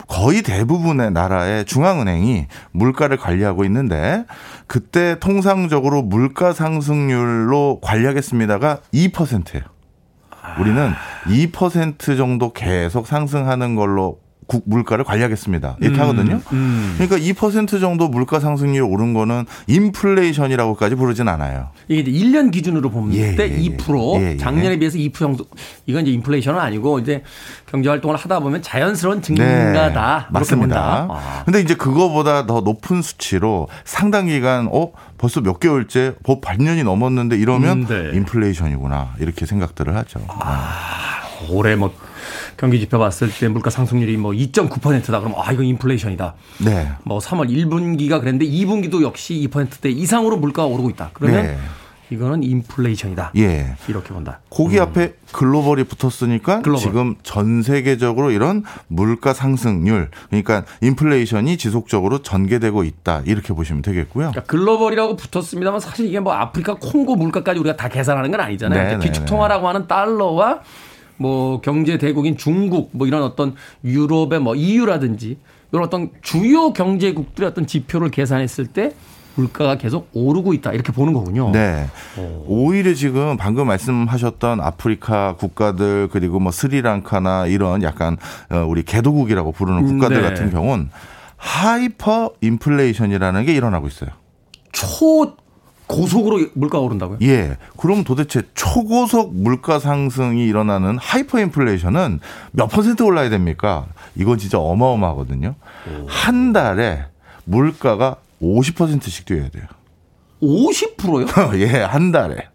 거의 0.07 0.43
대부분의 0.43 1.11
나라의 1.11 1.65
중앙은행이 1.65 2.45
물가를 2.71 3.17
관리하고 3.17 3.65
있는데 3.65 4.25
그때 4.67 5.19
통상적으로 5.19 6.01
물가 6.01 6.53
상승률로 6.53 7.79
관리하겠습니다가 7.81 8.79
2%예요. 8.93 9.63
우리는 10.59 10.91
2% 11.25 12.17
정도 12.17 12.53
계속 12.53 13.07
상승하는 13.07 13.75
걸로 13.75 14.19
물가를 14.65 15.03
관리하겠습니다. 15.03 15.77
이렇게 15.79 15.97
음, 15.97 16.01
하거든요. 16.01 16.41
음. 16.51 16.95
그러니까 16.97 17.17
2% 17.17 17.79
정도 17.79 18.07
물가 18.07 18.39
상승률이 18.39 18.81
오른 18.81 19.13
거는 19.13 19.45
인플레이션이라고까지 19.67 20.95
부르진 20.95 21.27
않아요. 21.27 21.69
이게 21.87 22.01
이제 22.01 22.11
1년 22.11 22.51
기준으로 22.51 22.89
보면 22.89 23.13
예, 23.15 23.35
때 23.35 23.51
예, 23.51 23.57
2% 23.57 24.21
예, 24.21 24.31
예, 24.31 24.37
작년에 24.37 24.77
비해서 24.77 24.97
2% 24.97 25.13
정도 25.13 25.45
이건 25.85 26.03
이제 26.03 26.11
인플레이션은 26.11 26.59
아니고 26.59 26.99
이제 26.99 27.23
경제 27.65 27.89
활동을 27.89 28.15
하다 28.15 28.39
보면 28.39 28.61
자연스러운 28.61 29.21
증가다. 29.21 30.17
네, 30.19 30.25
맞습니다. 30.31 31.07
아. 31.09 31.43
근데 31.45 31.59
이제 31.61 31.75
그거보다 31.75 32.45
더 32.45 32.61
높은 32.61 33.01
수치로 33.01 33.67
상당 33.85 34.27
기간 34.27 34.69
어 34.71 34.91
벌써 35.17 35.41
몇 35.41 35.59
개월째 35.59 36.15
법 36.23 36.41
반년이 36.41 36.83
넘었는데 36.83 37.37
이러면 37.37 37.83
음, 37.83 37.87
네. 37.87 38.11
인플레이션이구나 38.17 39.15
이렇게 39.19 39.45
생각들을 39.45 39.95
하죠. 39.95 40.19
아, 40.27 41.21
올해 41.49 41.75
뭐 41.75 41.93
경기 42.57 42.79
지표 42.79 42.99
봤을 42.99 43.29
때 43.29 43.47
물가 43.47 43.69
상승률이 43.69 44.17
뭐 44.17 44.31
2.9%다. 44.31 45.19
그러면 45.19 45.33
아, 45.37 45.51
이건 45.51 45.65
인플레이션이다. 45.65 46.33
네. 46.65 46.91
뭐 47.03 47.19
3월 47.19 47.49
1분기가 47.49 48.19
그랬는데 48.19 48.45
2분기도 48.45 49.01
역시 49.01 49.47
2%대 49.49 49.89
이상으로 49.89 50.37
물가가 50.37 50.67
오르고 50.67 50.89
있다. 50.89 51.11
그러면 51.13 51.43
네. 51.43 51.57
이거는 52.13 52.43
인플레이션이다. 52.43 53.31
예. 53.37 53.75
이렇게 53.87 54.13
본다. 54.13 54.39
거기 54.49 54.77
음. 54.77 54.83
앞에 54.83 55.13
글로벌이 55.31 55.83
붙었으니까 55.85 56.61
글로벌. 56.61 56.81
지금 56.81 57.15
전 57.23 57.63
세계적으로 57.63 58.31
이런 58.31 58.63
물가 58.87 59.33
상승률 59.33 60.09
그러니까 60.29 60.63
인플레이션이 60.81 61.57
지속적으로 61.57 62.21
전개되고 62.21 62.83
있다. 62.83 63.23
이렇게 63.25 63.53
보시면 63.53 63.81
되겠고요. 63.81 64.31
그러니까 64.31 64.43
글로벌이라고 64.43 65.15
붙었습니다만 65.15 65.79
사실 65.79 66.05
이게 66.05 66.19
뭐 66.19 66.33
아프리카 66.33 66.75
콩고 66.75 67.15
물가까지 67.15 67.59
우리가 67.59 67.75
다 67.75 67.87
계산하는 67.87 68.29
건 68.31 68.41
아니잖아요. 68.41 68.83
네, 68.83 68.97
네 68.97 69.05
기축 69.05 69.23
네. 69.23 69.25
통화라고 69.25 69.67
하는 69.67 69.87
달러와 69.87 70.61
뭐 71.17 71.61
경제 71.61 71.97
대국인 71.97 72.37
중국 72.37 72.89
뭐 72.93 73.07
이런 73.07 73.23
어떤 73.23 73.55
유럽의 73.83 74.39
뭐 74.39 74.55
EU라든지 74.55 75.37
이런 75.71 75.85
어떤 75.85 76.09
주요 76.21 76.73
경제국들의 76.73 77.49
어떤 77.49 77.65
지표를 77.65 78.09
계산했을 78.11 78.67
때 78.67 78.91
물가가 79.35 79.77
계속 79.77 80.09
오르고 80.13 80.53
있다 80.53 80.73
이렇게 80.73 80.91
보는 80.91 81.13
거군요. 81.13 81.51
네. 81.51 81.87
오. 82.17 82.45
오히려 82.47 82.93
지금 82.93 83.37
방금 83.37 83.67
말씀하셨던 83.67 84.61
아프리카 84.61 85.35
국가들 85.35 86.09
그리고 86.11 86.39
뭐 86.39 86.51
스리랑카나 86.51 87.47
이런 87.47 87.81
약간 87.83 88.17
어, 88.51 88.65
우리 88.67 88.83
개도국이라고 88.83 89.51
부르는 89.51 89.85
국가들 89.85 90.21
네. 90.21 90.29
같은 90.29 90.51
경우는 90.51 90.89
하이퍼 91.37 92.33
인플레이션이라는 92.41 93.45
게 93.45 93.53
일어나고 93.53 93.87
있어요. 93.87 94.11
초 94.71 95.35
고속으로 95.87 96.47
물가가 96.53 96.83
오른다고요? 96.83 97.19
예. 97.21 97.57
그럼 97.77 98.03
도대체 98.03 98.41
초고속 98.53 99.35
물가 99.35 99.79
상승이 99.79 100.45
일어나는 100.45 100.97
하이퍼 100.97 101.39
인플레이션은 101.39 102.19
몇 102.51 102.67
퍼센트 102.67 103.03
올라야 103.03 103.29
됩니까? 103.29 103.87
이건 104.15 104.37
진짜 104.37 104.59
어마어마하거든요. 104.59 105.55
오. 105.89 106.05
한 106.07 106.53
달에 106.53 107.05
물가가 107.45 108.17
50%씩 108.41 109.25
뛰어야 109.25 109.49
돼요. 109.49 109.65
50%요? 110.41 111.51
예, 111.59 111.81
한 111.81 112.11
달에. 112.11 112.47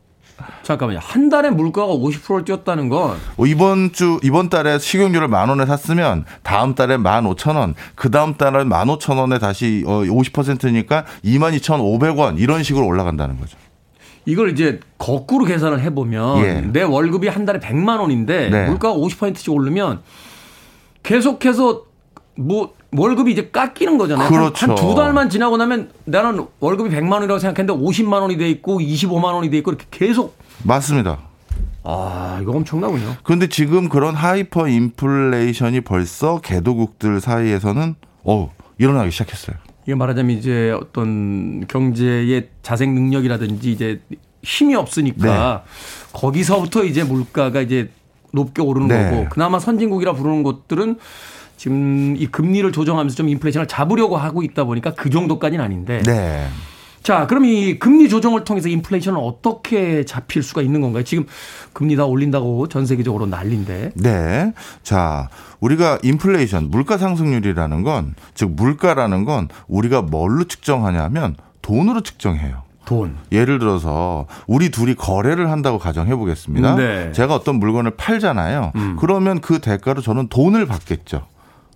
잠깐만요. 0.62 1.00
한 1.02 1.28
달에 1.28 1.50
물가가 1.50 1.92
50%를 1.92 2.44
뛰었다는 2.44 2.88
건 2.88 3.16
어, 3.36 3.46
이번 3.46 3.92
주 3.92 4.20
이번 4.22 4.48
달에 4.48 4.78
식용유를 4.78 5.28
만 5.28 5.48
원에 5.48 5.66
샀으면 5.66 6.24
다음 6.42 6.74
달에 6.74 6.96
만 6.96 7.26
오천 7.26 7.56
원, 7.56 7.74
그 7.94 8.10
다음 8.10 8.34
달에 8.34 8.64
만 8.64 8.88
오천 8.88 9.18
원에 9.18 9.38
다시 9.38 9.82
50%니까 9.86 10.98
어, 10.98 11.04
2만 11.24 11.58
2천5백 11.58 12.16
원 12.18 12.38
이런 12.38 12.62
식으로 12.62 12.86
올라간다는 12.86 13.38
거죠. 13.40 13.56
이걸 14.26 14.50
이제 14.50 14.78
거꾸로 14.98 15.46
계산을 15.46 15.80
해보면 15.80 16.44
예. 16.44 16.60
내 16.60 16.82
월급이 16.82 17.28
한 17.28 17.46
달에 17.46 17.60
100만 17.60 17.98
원인데 17.98 18.50
네. 18.50 18.66
물가가 18.66 18.94
50%씩 18.94 19.50
오르면 19.50 20.02
계속해서 21.02 21.84
뭐 22.36 22.74
월급이 22.96 23.32
이제 23.32 23.50
깎이는 23.50 23.98
거잖아요. 23.98 24.28
그렇죠. 24.28 24.66
한두 24.66 24.94
달만 24.94 25.28
지나고 25.28 25.56
나면 25.56 25.90
나는 26.04 26.46
월급이 26.60 26.88
100만 26.90 27.12
원이라고 27.12 27.38
생각했는데 27.38 27.82
50만 27.84 28.22
원이 28.22 28.38
돼 28.38 28.48
있고 28.50 28.80
25만 28.80 29.34
원이 29.34 29.50
돼 29.50 29.58
있고 29.58 29.72
이렇게 29.72 29.86
계속 29.90 30.36
맞습니다. 30.64 31.18
아, 31.84 32.38
이거 32.42 32.52
엄청나군요. 32.52 33.16
그런데 33.22 33.48
지금 33.48 33.88
그런 33.88 34.14
하이퍼 34.14 34.68
인플레이션이 34.68 35.82
벌써 35.82 36.40
개도국들 36.40 37.20
사이에서는 37.20 37.94
어 38.24 38.52
일어나기 38.78 39.10
시작했어요. 39.10 39.56
이게 39.84 39.94
말하자면 39.94 40.36
이제 40.36 40.70
어떤 40.70 41.66
경제의 41.66 42.48
자생 42.62 42.94
능력이라든지 42.94 43.72
이제 43.72 44.00
힘이 44.42 44.74
없으니까 44.74 45.64
네. 45.64 45.70
거기서부터 46.12 46.84
이제 46.84 47.04
물가가 47.04 47.60
이제 47.60 47.90
높게 48.32 48.60
오르는 48.60 48.88
네. 48.88 49.10
거고 49.10 49.28
그나마 49.30 49.58
선진국이라 49.58 50.12
부르는 50.12 50.42
곳들은 50.42 50.98
지금 51.58 52.16
이 52.16 52.26
금리를 52.26 52.70
조정하면서 52.72 53.16
좀 53.16 53.28
인플레이션을 53.28 53.68
잡으려고 53.68 54.16
하고 54.16 54.42
있다 54.42 54.64
보니까 54.64 54.94
그 54.94 55.10
정도까지는 55.10 55.62
아닌데. 55.62 56.00
네. 56.06 56.46
자, 57.02 57.26
그럼 57.26 57.44
이 57.44 57.78
금리 57.78 58.08
조정을 58.08 58.44
통해서 58.44 58.68
인플레이션을 58.68 59.18
어떻게 59.22 60.04
잡힐 60.04 60.42
수가 60.42 60.62
있는 60.62 60.80
건가요? 60.80 61.04
지금 61.04 61.26
금리 61.72 61.96
다 61.96 62.04
올린다고 62.04 62.68
전 62.68 62.86
세계적으로 62.86 63.26
난린데. 63.26 63.92
네. 63.94 64.52
자, 64.82 65.28
우리가 65.60 65.98
인플레이션, 66.02 66.70
물가 66.70 66.96
상승률이라는 66.98 67.82
건, 67.82 68.14
즉 68.34 68.52
물가라는 68.52 69.24
건 69.24 69.48
우리가 69.66 70.02
뭘로 70.02 70.44
측정하냐면 70.44 71.36
돈으로 71.62 72.02
측정해요. 72.02 72.62
돈. 72.84 73.16
예를 73.32 73.58
들어서 73.58 74.26
우리 74.46 74.70
둘이 74.70 74.94
거래를 74.94 75.50
한다고 75.50 75.78
가정해 75.78 76.14
보겠습니다. 76.14 76.74
네. 76.76 77.12
제가 77.12 77.34
어떤 77.34 77.56
물건을 77.56 77.92
팔잖아요. 77.96 78.72
음. 78.76 78.96
그러면 78.98 79.40
그 79.40 79.60
대가로 79.60 80.00
저는 80.00 80.28
돈을 80.28 80.66
받겠죠. 80.66 81.26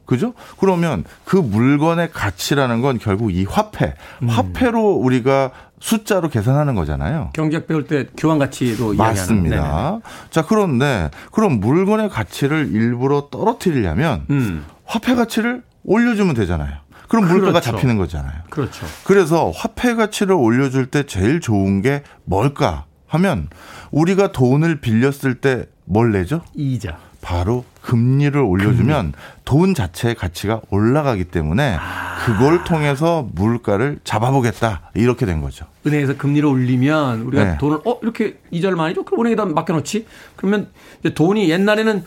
그죠? 0.06 0.34
그러면 0.58 1.04
그 1.24 1.36
물건의 1.36 2.10
가치라는 2.12 2.80
건 2.82 2.98
결국 2.98 3.32
이 3.32 3.44
화폐, 3.44 3.94
음. 4.22 4.28
화폐로 4.28 4.92
우리가 4.92 5.50
숫자로 5.80 6.28
계산하는 6.28 6.74
거잖아요. 6.74 7.30
경제학 7.32 7.66
배울 7.66 7.86
때 7.86 8.06
교환 8.16 8.38
가치로 8.38 8.94
맞습니다. 8.94 10.00
자 10.30 10.42
그런데 10.42 11.10
그럼 11.32 11.60
물건의 11.60 12.08
가치를 12.08 12.70
일부러 12.72 13.28
떨어뜨리려면 13.30 14.26
음. 14.30 14.64
화폐 14.84 15.14
가치를 15.14 15.62
올려주면 15.84 16.34
되잖아요. 16.34 16.76
그럼 17.08 17.26
물가가 17.26 17.60
그렇죠. 17.60 17.72
잡히는 17.72 17.96
거잖아요. 17.98 18.42
그렇죠. 18.50 18.86
그래서 19.04 19.50
화폐 19.50 19.94
가치를 19.94 20.34
올려줄 20.34 20.86
때 20.86 21.04
제일 21.04 21.40
좋은 21.40 21.82
게 21.82 22.02
뭘까 22.24 22.84
하면 23.08 23.48
우리가 23.90 24.32
돈을 24.32 24.80
빌렸을 24.80 25.36
때 25.40 25.66
뭘 25.84 26.12
내죠? 26.12 26.42
이자. 26.54 26.96
바로 27.22 27.64
금리를 27.82 28.38
올려주면 28.38 29.12
금리. 29.12 29.12
돈 29.44 29.74
자체의 29.74 30.14
가치가 30.16 30.60
올라가기 30.70 31.24
때문에 31.24 31.76
아. 31.80 32.16
그걸 32.26 32.64
통해서 32.64 33.26
물가를 33.32 34.00
잡아보겠다 34.04 34.90
이렇게 34.94 35.24
된 35.24 35.40
거죠. 35.40 35.64
은행에서 35.86 36.16
금리를 36.16 36.46
올리면 36.46 37.22
우리가 37.22 37.44
네. 37.44 37.58
돈을 37.58 37.78
어 37.86 37.98
이렇게 38.02 38.38
이자를 38.50 38.76
많이 38.76 38.94
줘? 38.94 39.02
그럼 39.04 39.20
은행에다 39.20 39.46
맡겨놓지? 39.46 40.06
그러면 40.36 40.68
이제 41.00 41.14
돈이 41.14 41.48
옛날에는 41.48 42.04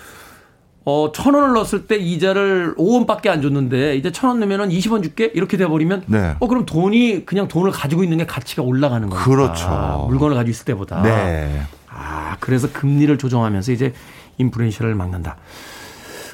어, 0.88 1.12
천 1.12 1.34
원을 1.34 1.54
넣었을 1.54 1.88
때 1.88 1.96
이자를 1.96 2.76
5원밖에 2.78 3.28
안 3.30 3.42
줬는데 3.42 3.96
이제 3.96 4.12
천 4.12 4.30
원 4.30 4.40
넣으면은 4.40 4.70
20원 4.70 5.02
줄게 5.02 5.32
이렇게 5.34 5.58
돼 5.58 5.66
버리면 5.66 6.04
네. 6.06 6.36
어 6.40 6.48
그럼 6.48 6.66
돈이 6.66 7.26
그냥 7.26 7.48
돈을 7.48 7.72
가지고 7.72 8.04
있는 8.04 8.18
게 8.20 8.26
가치가 8.26 8.62
올라가는 8.62 9.10
거니까. 9.10 9.26
그렇죠. 9.30 10.06
물건을 10.10 10.36
가지고 10.36 10.52
있을 10.52 10.66
때보다. 10.66 11.02
네. 11.02 11.62
아, 11.90 12.36
그래서 12.42 12.70
금리를 12.72 13.18
조정하면서 13.18 13.72
이제 13.72 13.94
인플레이션을 14.38 14.96
막는다. 14.96 15.38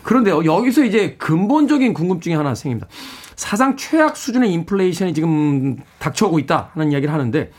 그런데요, 0.04 0.46
여기서 0.46 0.84
이제 0.84 1.16
근본적인 1.18 1.94
궁금증이 1.94 2.36
하나 2.36 2.56
생깁니다. 2.56 2.88
사상 3.36 3.78
최악 3.78 4.18
수준의 4.18 4.52
인플레이션이 4.54 5.14
지금 5.14 5.78
닥쳐오고 6.00 6.40
있다 6.40 6.72
하는 6.74 6.92
이야기를 6.92 7.14
하는데 7.14 7.52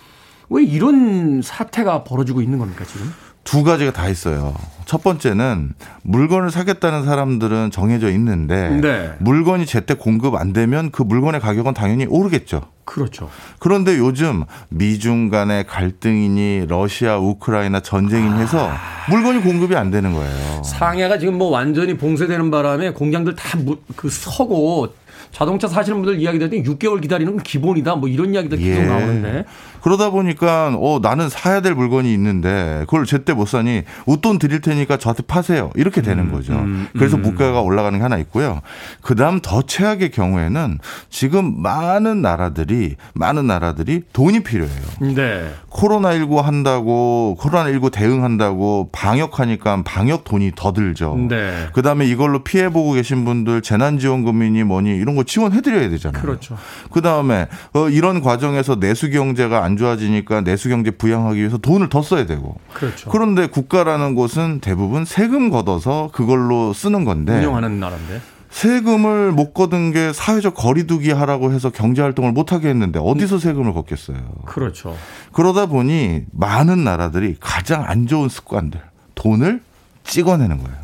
왜 0.51 0.63
이런 0.63 1.41
사태가 1.43 2.05
벌어지고 2.05 2.43
있는 2.43 2.59
겁니까, 2.59 2.85
지금? 2.85 3.13
두 3.45 3.65
가지가 3.65 3.93
다 3.93 4.09
있어요. 4.09 4.55
첫 4.85 5.03
번째는 5.03 5.73
물건을 6.03 6.51
사겠다는 6.51 7.05
사람들은 7.05 7.71
정해져 7.71 8.11
있는데 8.11 8.69
네. 8.81 9.13
물건이 9.21 9.65
제때 9.67 9.95
공급 9.95 10.35
안 10.35 10.53
되면 10.53 10.91
그 10.91 11.03
물건의 11.03 11.41
가격은 11.41 11.73
당연히 11.75 12.07
오르겠죠. 12.07 12.63
그렇죠. 12.85 13.31
그런데 13.59 13.97
요즘 13.97 14.45
미중 14.69 15.31
간의 15.31 15.65
갈등이니 15.67 16.67
러시아 16.69 17.17
우크라이나 17.19 17.81
전쟁이니 17.81 18.41
해서 18.41 18.71
아. 18.71 18.77
물건이 19.09 19.41
공급이 19.43 19.77
안 19.77 19.91
되는 19.91 20.13
거예요. 20.13 20.63
상해가 20.65 21.19
지금 21.19 21.39
뭐 21.39 21.49
완전히 21.49 21.97
봉쇄되는 21.97 22.51
바람에 22.51 22.91
공장들 22.91 23.35
다 23.37 23.59
그 23.97 24.09
서고 24.11 24.89
자동차 25.33 25.67
사시는 25.67 26.03
분들 26.03 26.21
이야기 26.21 26.39
때 26.39 26.49
6개월 26.49 27.01
기다리는 27.01 27.33
건 27.33 27.43
기본이다. 27.43 27.97
뭐 27.97 28.09
이런 28.09 28.35
이야기들 28.35 28.59
계속 28.59 28.83
예. 28.83 28.87
나오는데. 28.87 29.45
그러다 29.83 30.11
보니까 30.11 30.77
어 30.79 31.01
나는 31.03 31.29
사야 31.29 31.61
될 31.61 31.75
물건이 31.75 32.13
있는데 32.15 32.85
그걸 32.87 33.05
제때 33.05 33.33
못 33.33 33.49
사니 33.49 33.83
웃돈 34.07 34.39
드릴 34.39 34.61
테니까 34.61 34.99
저한테 34.99 35.25
파세요. 35.27 35.71
이렇게 35.75 36.03
되는 36.03 36.25
음, 36.25 36.33
거죠. 36.33 36.53
음, 36.53 36.59
음, 36.59 36.89
그래서 36.93 37.17
물가가 37.17 37.63
올라가는 37.63 37.99
게 37.99 38.03
하나 38.03 38.19
있고요. 38.19 38.61
그다음 39.01 39.41
더 39.41 39.63
최악의 39.63 40.11
경우에는 40.11 40.79
지금 41.11 41.61
많은 41.63 42.23
나라들이 42.23 42.97
많은 43.15 43.47
나라들이 43.47 44.03
돈이 44.13 44.41
필요해요. 44.45 44.83
네. 45.17 45.51
코로나19 45.71 46.43
한다고 46.43 47.37
코로나19 47.41 47.91
대응한다고 47.91 48.91
방역하니까 48.93 49.83
방역 49.85 50.25
돈이 50.25 50.53
더 50.55 50.73
들죠. 50.73 51.17
네. 51.29 51.69
그다음에 51.73 52.07
이걸로 52.07 52.45
피해 52.45 52.69
보고 52.69 52.93
계신 52.93 53.25
분들 53.25 53.63
재난 53.63 53.99
지원금이니 53.99 54.63
뭐니 54.65 54.91
이런 54.97 55.17
거 55.17 55.22
지원해드려야 55.25 55.89
되잖아요. 55.91 56.23
그렇죠. 56.23 56.57
그 56.91 57.03
다음에 57.03 57.49
어, 57.75 57.89
이런 57.89 58.21
과정에서 58.21 58.77
내수 58.77 59.11
경제가 59.11 59.65
안 59.65 59.77
좋아지니까 59.77 60.43
내수 60.43 60.69
경제 60.69 60.91
부양하기 60.91 61.39
위해서 61.39 61.59
돈을 61.59 61.89
더 61.89 62.03
써야 62.03 62.27
되고. 62.27 62.57
그렇죠. 62.73 63.11
그런데 63.11 63.47
국가라는 63.47 64.15
곳은 64.15 64.61
대부분 64.61 65.05
세금 65.05 65.51
걷어서 65.51 66.11
그걸로 66.13 66.73
쓰는 66.73 67.05
건데. 67.05 67.39
운영하는 67.39 67.81
나라인데. 67.81 68.21
세금을 68.53 69.33
못 69.33 69.55
걷은 69.55 69.93
게 69.93 70.13
사회적 70.13 70.55
거리두기 70.55 71.11
하라고 71.11 71.53
해서 71.53 71.71
경제 71.71 72.03
활동을 72.03 72.33
못 72.33 72.53
하게 72.53 72.69
했는데 72.69 73.01
어디서 73.03 73.39
세금을 73.39 73.73
걷겠어요. 73.73 74.19
그렇죠. 74.45 74.95
그러다 75.33 75.67
보니 75.67 76.25
많은 76.33 76.85
나라들이 76.85 77.37
가장 77.41 77.83
안 77.87 78.07
좋은 78.07 78.29
습관들 78.29 78.81
돈을 79.15 79.63
찍어내는 80.05 80.59
거예요. 80.63 80.82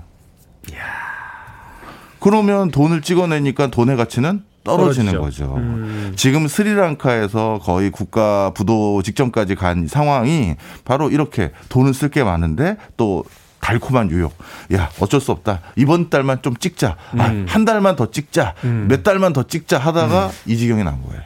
그러면 2.21 2.71
돈을 2.71 3.03
찍어내니까 3.03 3.69
돈의 3.69 3.97
가치는 3.97 4.43
떨어지는 4.65 5.13
떨어지죠. 5.13 5.49
거죠. 5.49 5.57
음. 5.57 6.13
지금 6.17 6.47
스리랑카에서 6.49 7.61
거의 7.63 7.91
국가 7.91 8.53
부도 8.55 9.03
직전까지 9.03 9.55
간 9.55 9.87
상황이 9.87 10.57
바로 10.85 11.11
이렇게 11.11 11.53
돈을 11.69 11.95
쓸게 11.95 12.23
많은데 12.25 12.77
또 12.97 13.25
달콤한 13.61 14.11
유혹. 14.11 14.35
야, 14.75 14.91
어쩔 15.01 15.21
수 15.21 15.33
없다. 15.33 15.61
이번 15.77 16.11
달만 16.11 16.43
좀 16.43 16.57
찍자. 16.57 16.97
아, 17.19 17.27
음. 17.29 17.47
한 17.49 17.65
달만 17.65 17.97
더 17.97 18.11
찍자. 18.11 18.55
음. 18.65 18.87
몇 18.89 19.03
달만 19.03 19.33
더 19.33 19.43
찍자 19.45 19.79
하다가 19.79 20.27
음. 20.27 20.33
이 20.47 20.57
지경에 20.57 20.83
난 20.85 21.03
거예요. 21.03 21.23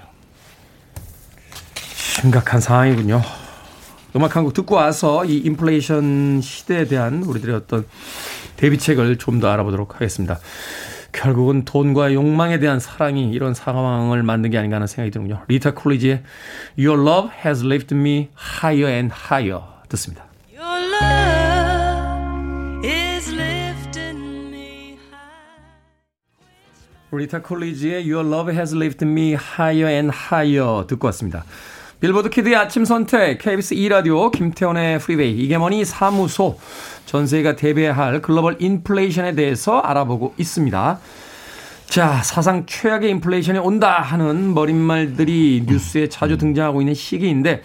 심각한 1.75 2.61
상황이군요. 2.61 3.23
음악 4.15 4.37
한 4.37 4.45
곡 4.45 4.53
듣고 4.53 4.75
와서 4.75 5.25
이 5.25 5.39
인플레이션 5.39 6.41
시대에 6.43 6.85
대한 6.87 7.23
우리들의 7.23 7.57
어떤 7.57 7.87
대비책을 8.63 9.19
좀 9.19 9.41
더 9.41 9.51
알아보도록 9.51 9.97
하겠습니다. 9.97 10.39
결국은 11.11 11.65
돈과 11.65 12.15
욕망에 12.15 12.61
대한 12.61 12.79
사랑이 12.79 13.33
이런 13.33 13.55
상황을 13.55 14.23
만든 14.23 14.51
게 14.51 14.59
아닌가 14.59 14.77
하는 14.77 14.87
생각이 14.87 15.11
드는군요. 15.11 15.43
리타 15.49 15.75
쿨리지의 15.75 16.23
Your 16.79 17.03
Love 17.03 17.31
Has 17.45 17.65
Lifted 17.65 17.97
Me 17.97 18.29
Higher 18.63 18.89
and 18.93 19.13
Higher 19.13 19.61
듣습니다. 19.89 20.27
리타 27.11 27.43
쿨리지의 27.43 28.11
Your 28.11 28.27
Love 28.27 28.55
Has 28.55 28.75
Lifted 28.77 29.11
Me 29.11 29.37
Higher 29.59 29.93
and 29.93 30.17
Higher 30.17 30.87
듣고 30.87 31.09
왔습니다. 31.09 31.45
빌보드 32.03 32.31
키드의 32.31 32.57
아침 32.57 32.85
선택, 32.85 33.39
KBS 33.39 33.77
2라디오, 33.77 34.33
김태훈의 34.33 34.99
프리웨이, 34.99 35.39
이게 35.39 35.57
머니 35.57 35.85
사무소, 35.85 36.59
전세가 37.07 37.55
대비할 37.55 38.21
글로벌 38.21 38.57
인플레이션에 38.59 39.37
대해서 39.37 39.79
알아보고 39.79 40.35
있습니다. 40.37 40.99
자, 41.87 42.23
사상 42.25 42.67
최악의 42.67 43.09
인플레이션이 43.09 43.61
온다 43.61 44.01
하는 44.01 44.53
머릿말들이 44.53 45.63
뉴스에 45.69 46.09
자주 46.09 46.39
등장하고 46.39 46.83
있는 46.83 46.93
시기인데, 46.93 47.63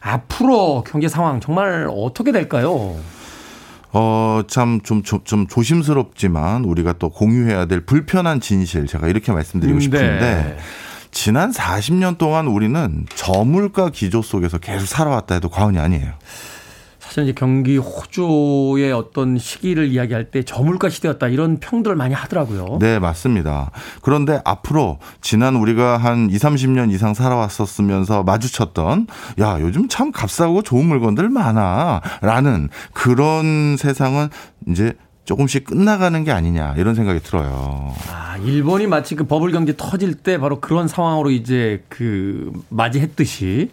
앞으로 0.00 0.82
경제 0.84 1.06
상황 1.06 1.38
정말 1.38 1.86
어떻게 1.88 2.32
될까요? 2.32 2.96
어, 3.92 4.42
참, 4.48 4.80
좀, 4.82 5.04
좀, 5.04 5.20
좀 5.22 5.46
조심스럽지만 5.46 6.64
우리가 6.64 6.94
또 6.94 7.10
공유해야 7.10 7.66
될 7.66 7.86
불편한 7.86 8.40
진실, 8.40 8.88
제가 8.88 9.06
이렇게 9.06 9.30
말씀드리고 9.30 9.76
음, 9.76 9.80
싶은데, 9.80 10.18
네. 10.18 10.56
지난 11.12 11.52
40년 11.52 12.18
동안 12.18 12.48
우리는 12.48 13.06
저물가 13.14 13.90
기조 13.90 14.22
속에서 14.22 14.58
계속 14.58 14.86
살아왔다 14.86 15.34
해도 15.36 15.48
과언이 15.48 15.78
아니에요. 15.78 16.14
사실 16.98 17.24
이제 17.24 17.32
경기 17.36 17.76
호조의 17.76 18.90
어떤 18.92 19.36
시기를 19.36 19.88
이야기할 19.88 20.30
때 20.30 20.42
저물가 20.42 20.88
시대였다 20.88 21.28
이런 21.28 21.60
평들을 21.60 21.94
많이 21.94 22.14
하더라고요. 22.14 22.78
네, 22.80 22.98
맞습니다. 22.98 23.70
그런데 24.00 24.40
앞으로 24.46 24.98
지난 25.20 25.56
우리가 25.56 25.98
한 25.98 26.30
2, 26.30 26.36
30년 26.36 26.90
이상 26.90 27.12
살아왔었으면서 27.12 28.22
마주쳤던 28.22 29.08
야, 29.40 29.58
요즘 29.60 29.88
참 29.88 30.10
값싸고 30.10 30.62
좋은 30.62 30.86
물건들 30.86 31.28
많아라는 31.28 32.70
그런 32.94 33.76
세상은 33.76 34.28
이제 34.66 34.94
조금씩 35.24 35.64
끝나가는 35.64 36.24
게 36.24 36.32
아니냐 36.32 36.74
이런 36.76 36.94
생각이 36.94 37.20
들어요. 37.20 37.94
아, 38.10 38.36
일본이 38.44 38.86
마치 38.86 39.14
그 39.14 39.24
버블 39.24 39.52
경제 39.52 39.74
터질 39.76 40.14
때 40.14 40.38
바로 40.38 40.60
그런 40.60 40.88
상황으로 40.88 41.30
이제 41.30 41.84
그 41.88 42.52
맞이했듯이 42.70 43.70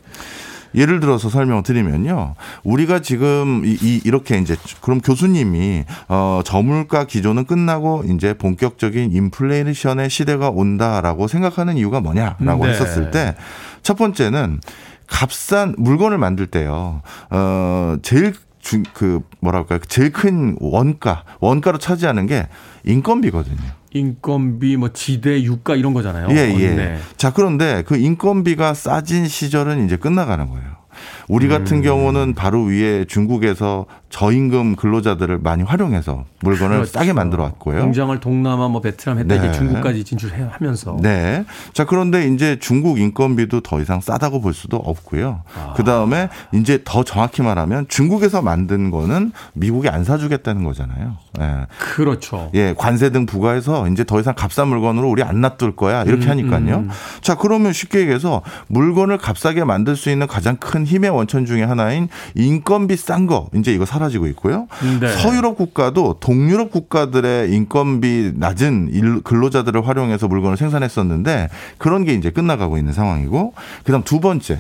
예를 0.75 0.99
들어서 0.99 1.29
설명을 1.29 1.63
드리면요. 1.63 2.35
우리가 2.63 3.01
지금 3.01 3.63
이, 3.65 3.75
이 3.81 4.01
이렇게 4.05 4.37
이제 4.37 4.55
그럼 4.81 5.01
교수님이 5.01 5.85
어 6.07 6.41
저물가 6.45 7.05
기조는 7.05 7.45
끝나고 7.45 8.03
이제 8.07 8.35
본격적인 8.35 9.11
인플레이션의 9.11 10.11
시대가 10.11 10.49
온다라고 10.51 11.27
생각하는 11.27 11.75
이유가 11.77 11.99
뭐냐라고 12.01 12.65
네. 12.65 12.71
했었을 12.71 13.09
때 13.09 13.35
첫 13.83 13.97
번째는 13.97 14.59
값싼 15.07 15.73
물건을 15.77 16.17
만들 16.17 16.47
때요. 16.47 17.01
어 17.31 17.95
제일 18.01 18.33
중, 18.59 18.83
그, 18.93 19.21
뭐랄까요. 19.39 19.79
제일 19.87 20.11
큰 20.11 20.55
원가, 20.59 21.23
원가로 21.39 21.77
차지하는 21.77 22.27
게 22.27 22.47
인건비거든요. 22.85 23.79
인건비, 23.91 24.77
뭐 24.77 24.89
지대, 24.93 25.41
유가 25.43 25.75
이런 25.75 25.93
거잖아요. 25.93 26.27
예, 26.31 26.53
예. 26.59 26.75
네. 26.75 26.99
자, 27.17 27.33
그런데 27.33 27.83
그 27.85 27.97
인건비가 27.97 28.73
싸진 28.73 29.27
시절은 29.27 29.85
이제 29.85 29.95
끝나가는 29.95 30.47
거예요. 30.47 30.78
우리 31.27 31.47
같은 31.47 31.77
음. 31.77 31.81
경우는 31.81 32.33
바로 32.33 32.63
위에 32.63 33.05
중국에서 33.05 33.85
저임금 34.09 34.75
근로자들을 34.75 35.39
많이 35.39 35.61
활용해서 35.63 36.25
물건을 36.41 36.77
그렇죠. 36.77 36.91
싸게 36.93 37.13
만들어 37.13 37.43
왔고요. 37.43 37.81
공장을 37.81 38.19
동남아 38.19 38.67
뭐 38.67 38.81
베트남 38.81 39.19
했다 39.19 39.35
네. 39.35 39.47
이제 39.47 39.51
중국까지 39.57 40.03
진출하면서. 40.03 40.97
네. 41.01 41.45
자 41.73 41.85
그런데 41.85 42.27
이제 42.27 42.57
중국 42.59 42.99
인건비도 42.99 43.61
더 43.61 43.79
이상 43.79 44.01
싸다고 44.01 44.41
볼 44.41 44.53
수도 44.53 44.77
없고요. 44.77 45.43
아. 45.55 45.73
그 45.75 45.83
다음에 45.83 46.29
이제 46.53 46.81
더 46.83 47.03
정확히 47.03 47.43
말하면 47.43 47.85
중국에서 47.87 48.41
만든 48.41 48.89
거는 48.89 49.31
미국이 49.53 49.89
안 49.89 50.03
사주겠다는 50.03 50.63
거잖아요. 50.63 51.17
예. 51.39 51.67
그렇죠. 51.77 52.49
예, 52.55 52.73
관세 52.75 53.11
등 53.11 53.25
부과해서 53.25 53.87
이제 53.89 54.03
더 54.03 54.19
이상 54.19 54.33
값싼 54.35 54.67
물건으로 54.69 55.07
우리 55.07 55.21
안 55.21 55.39
놔둘 55.41 55.75
거야 55.75 56.03
이렇게 56.03 56.25
음, 56.25 56.29
하니까요. 56.31 56.77
음. 56.77 56.89
자 57.21 57.35
그러면 57.35 57.73
쉽게 57.73 57.99
얘기해서 57.99 58.41
물건을 58.67 59.19
값싸게 59.19 59.63
만들 59.63 59.95
수 59.95 60.09
있는 60.09 60.25
가장 60.25 60.57
큰 60.57 60.85
힘의 60.89 61.11
원천 61.11 61.45
중의 61.45 61.65
하나인 61.65 62.09
인건비 62.35 62.97
싼 62.97 63.27
거 63.27 63.49
이제 63.55 63.71
이거 63.71 63.85
사라지고 63.85 64.27
있고요. 64.27 64.67
네. 64.99 65.07
서유럽 65.09 65.57
국가도 65.57 66.17
동유럽 66.19 66.71
국가들의 66.71 67.53
인건비 67.53 68.33
낮은 68.35 69.21
근로자들을 69.23 69.87
활용해서 69.87 70.27
물건을 70.27 70.57
생산했었는데 70.57 71.49
그런 71.77 72.03
게 72.03 72.13
이제 72.13 72.31
끝나가고 72.31 72.77
있는 72.77 72.93
상황이고 72.93 73.53
그다음 73.83 74.03
두 74.03 74.19
번째 74.19 74.59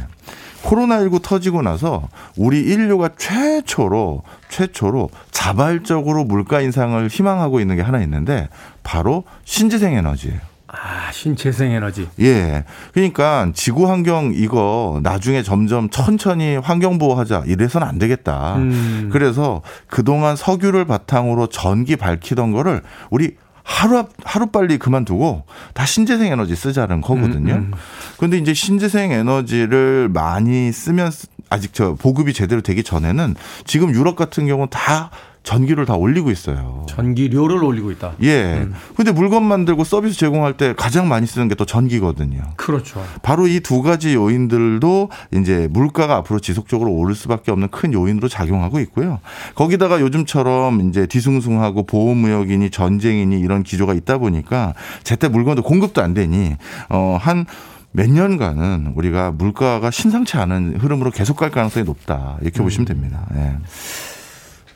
코로나19 0.63 1.21
터지고 1.21 1.61
나서 1.61 2.07
우리 2.35 2.59
인류가 2.59 3.09
최초로 3.17 4.23
최초로 4.49 5.09
자발적으로 5.31 6.25
물가 6.25 6.61
인상을 6.61 7.07
희망하고 7.07 7.59
있는 7.59 7.77
게 7.77 7.81
하나 7.81 8.01
있는데 8.01 8.49
바로 8.83 9.23
신재생 9.45 9.93
에너지예요. 9.93 10.48
아, 10.71 11.11
신재생 11.11 11.71
에너지. 11.71 12.07
예. 12.19 12.63
그러니까 12.93 13.49
지구 13.53 13.89
환경 13.89 14.31
이거 14.35 14.99
나중에 15.01 15.41
점점 15.41 15.89
천천히 15.89 16.57
환경 16.57 16.99
보호하자 16.99 17.43
이래서는 17.47 17.87
안 17.87 17.97
되겠다. 17.97 18.55
음. 18.57 19.09
그래서 19.11 19.61
그동안 19.87 20.35
석유를 20.35 20.85
바탕으로 20.85 21.47
전기 21.47 21.95
밝히던 21.95 22.51
거를 22.51 22.83
우리 23.09 23.35
하루 23.63 24.05
하루 24.23 24.47
빨리 24.47 24.77
그만두고 24.77 25.43
다 25.73 25.85
신재생 25.85 26.31
에너지 26.31 26.55
쓰자는 26.55 27.01
거거든요. 27.01 27.53
음, 27.53 27.59
음. 27.59 27.73
그런데 28.17 28.37
이제 28.37 28.53
신재생 28.53 29.11
에너지를 29.11 30.09
많이 30.11 30.71
쓰면 30.71 31.11
아직 31.49 31.73
저 31.73 31.95
보급이 31.95 32.33
제대로 32.33 32.61
되기 32.61 32.83
전에는 32.83 33.35
지금 33.65 33.93
유럽 33.93 34.15
같은 34.15 34.47
경우는 34.47 34.69
다 34.69 35.11
전기를 35.43 35.85
다 35.85 35.95
올리고 35.95 36.29
있어요. 36.31 36.85
전기료를 36.89 37.63
올리고 37.63 37.91
있다. 37.91 38.13
예. 38.21 38.59
음. 38.61 38.73
근데 38.95 39.11
물건 39.11 39.43
만들고 39.43 39.83
서비스 39.83 40.17
제공할 40.19 40.57
때 40.57 40.73
가장 40.77 41.07
많이 41.07 41.25
쓰는 41.27 41.47
게 41.47 41.55
또 41.55 41.65
전기거든요. 41.65 42.41
그렇죠. 42.55 43.03
바로 43.23 43.47
이 43.47 43.59
두 43.61 43.81
가지 43.81 44.13
요인들도 44.15 45.09
이제 45.33 45.67
물가가 45.71 46.15
앞으로 46.17 46.39
지속적으로 46.39 46.91
오를 46.91 47.15
수밖에 47.15 47.51
없는 47.51 47.69
큰 47.69 47.93
요인으로 47.93 48.27
작용하고 48.27 48.79
있고요. 48.81 49.19
거기다가 49.55 49.99
요즘처럼 50.01 50.87
이제 50.89 51.05
뒤숭숭하고 51.07 51.83
보호무역이니 51.85 52.69
전쟁이니 52.69 53.39
이런 53.39 53.63
기조가 53.63 53.93
있다 53.93 54.17
보니까 54.19 54.73
제때 55.03 55.27
물건도 55.29 55.63
공급도 55.63 56.01
안 56.01 56.13
되니 56.13 56.55
어한 56.89 57.45
몇 57.91 58.09
년간은 58.09 58.93
우리가 58.95 59.31
물가가 59.31 59.89
신상치 59.89 60.37
않은 60.37 60.77
흐름으로 60.79 61.09
계속 61.11 61.37
갈 61.37 61.49
가능성이 61.49 61.85
높다. 61.85 62.37
이렇게 62.41 62.61
음. 62.61 62.65
보시면 62.65 62.85
됩니다. 62.85 63.25
예. 63.35 63.55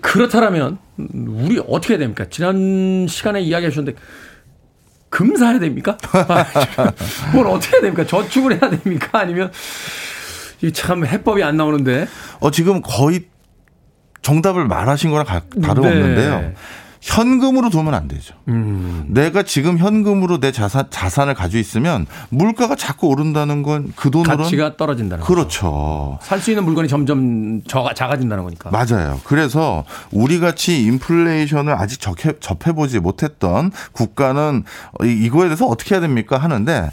그렇다면 0.03 0.77
우리 0.97 1.59
어떻게 1.65 1.93
해야 1.93 1.99
됩니까? 1.99 2.25
지난 2.29 3.07
시간에 3.07 3.41
이야기하셨는데 3.41 3.97
금 5.09 5.35
사야 5.37 5.59
됩니까? 5.59 5.97
뭘 7.33 7.47
어떻게 7.47 7.77
해야 7.77 7.81
됩니까? 7.81 8.05
저축을 8.05 8.51
해야 8.61 8.69
됩니까? 8.69 9.19
아니면 9.19 9.51
참 10.73 11.05
해법이 11.05 11.41
안 11.41 11.55
나오는데. 11.55 12.07
어 12.41 12.51
지금 12.51 12.81
거의 12.81 13.25
정답을 14.21 14.67
말하신 14.67 15.09
거랑 15.09 15.25
다름없는데요. 15.61 16.39
네. 16.39 16.53
현금으로 17.05 17.69
두면 17.69 17.93
안 17.93 18.07
되죠. 18.07 18.33
음. 18.47 19.03
내가 19.09 19.43
지금 19.43 19.77
현금으로 19.77 20.39
내 20.39 20.53
자산 20.53 20.85
자산을 20.89 21.33
가지고 21.33 21.59
있으면 21.59 22.05
물가가 22.29 22.75
자꾸 22.75 23.07
오른다는 23.07 23.61
건 23.61 23.91
그 23.97 24.09
돈으로 24.09 24.37
가치가 24.37 24.77
떨어진다는 24.77 25.23
그렇죠. 25.25 26.17
살 26.21 26.39
수 26.39 26.51
있는 26.51 26.63
물건이 26.63 26.87
점점 26.87 27.61
작아진다는 27.67 28.43
거니까. 28.45 28.69
맞아요. 28.71 29.19
그래서 29.25 29.83
우리 30.11 30.39
같이 30.39 30.83
인플레이션을 30.83 31.73
아직 31.73 31.99
접해, 31.99 32.33
접해보지 32.39 32.99
못했던 32.99 33.71
국가는 33.91 34.63
이거에 35.03 35.43
대해서 35.47 35.65
어떻게 35.67 35.95
해야 35.95 36.01
됩니까 36.01 36.37
하는데 36.37 36.89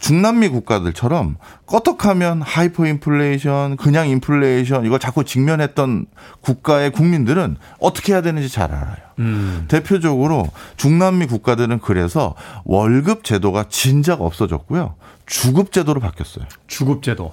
중남미 0.00 0.48
국가들처럼 0.48 1.36
꺼떡하면 1.66 2.42
하이퍼 2.44 2.86
인플레이션, 2.86 3.76
그냥 3.76 4.08
인플레이션 4.08 4.86
이걸 4.86 4.98
자꾸 4.98 5.24
직면했던 5.24 6.06
국가의 6.40 6.92
국민들은 6.92 7.56
어떻게 7.80 8.12
해야 8.12 8.22
되는지 8.22 8.48
잘 8.48 8.72
알아요. 8.72 8.96
음. 9.18 9.64
대표적으로 9.68 10.48
중남미 10.76 11.26
국가들은 11.26 11.80
그래서 11.80 12.34
월급 12.64 13.24
제도가 13.24 13.66
진작 13.68 14.20
없어졌고요. 14.20 14.94
주급 15.26 15.72
제도로 15.72 16.00
바뀌었어요. 16.00 16.44
주급 16.68 17.02
제도. 17.02 17.32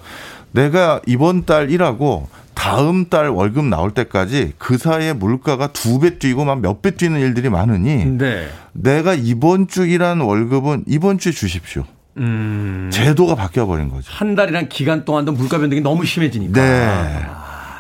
내가 0.51 0.99
이번 1.05 1.45
달 1.45 1.69
일하고 1.69 2.27
다음 2.55 3.09
달 3.09 3.29
월급 3.29 3.65
나올 3.65 3.91
때까지 3.91 4.53
그 4.57 4.77
사이에 4.77 5.13
물가가 5.13 5.67
두 5.67 5.99
배 5.99 6.17
뛰고 6.17 6.45
막 6.45 6.59
몇 6.59 6.81
배 6.81 6.91
뛰는 6.91 7.19
일들이 7.19 7.49
많으니 7.49 8.05
네. 8.05 8.47
내가 8.71 9.13
이번 9.13 9.67
주 9.67 9.85
일한 9.85 10.21
월급은 10.21 10.85
이번 10.87 11.17
주에 11.19 11.31
주십시오. 11.31 11.83
음. 12.17 12.89
제도가 12.91 13.35
바뀌어 13.35 13.65
버린 13.65 13.89
거죠. 13.89 14.11
한 14.11 14.35
달이란 14.35 14.69
기간 14.69 15.05
동안도 15.05 15.31
물가 15.33 15.57
변동이 15.57 15.81
너무 15.81 16.05
심해지니까. 16.05 16.61
네. 16.61 17.25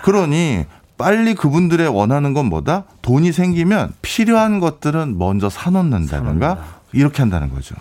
그러니 0.03 0.65
빨리 0.97 1.33
그분들의 1.33 1.87
원하는 1.87 2.33
건 2.33 2.45
뭐다? 2.47 2.85
돈이 3.01 3.31
생기면 3.31 3.93
필요한 4.01 4.59
것들은 4.59 5.17
먼저 5.17 5.49
사놓는다든가 5.49 6.81
이렇게 6.93 7.21
한다는 7.21 7.49
거죠. 7.49 7.75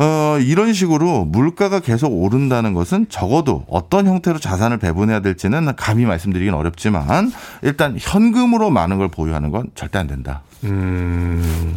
어, 0.00 0.38
이런 0.40 0.72
식으로 0.72 1.24
물가가 1.24 1.80
계속 1.80 2.08
오른다는 2.08 2.72
것은 2.72 3.06
적어도 3.08 3.66
어떤 3.68 4.06
형태로 4.06 4.38
자산을 4.38 4.78
배분해야 4.78 5.20
될지는 5.20 5.74
감히 5.74 6.04
말씀드리긴 6.04 6.54
어렵지만 6.54 7.32
일단 7.62 7.96
현금으로 7.98 8.70
많은 8.70 8.98
걸 8.98 9.08
보유하는 9.08 9.50
건 9.50 9.66
절대 9.74 9.98
안 9.98 10.06
된다. 10.06 10.42
음, 10.62 11.74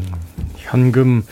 현금 0.58 1.24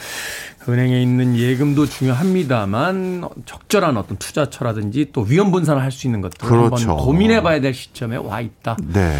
은행에 0.71 1.01
있는 1.01 1.35
예금도 1.35 1.85
중요합니다만 1.87 3.27
적절한 3.45 3.97
어떤 3.97 4.17
투자처라든지 4.17 5.09
또 5.13 5.21
위험 5.21 5.51
분산을 5.51 5.81
할 5.81 5.91
수 5.91 6.07
있는 6.07 6.21
것들 6.21 6.47
그렇죠. 6.47 6.75
한번 6.91 6.97
고민해 6.97 7.41
봐야 7.41 7.59
될 7.59 7.73
시점에 7.73 8.15
와 8.17 8.39
있다. 8.41 8.77
네. 8.93 9.19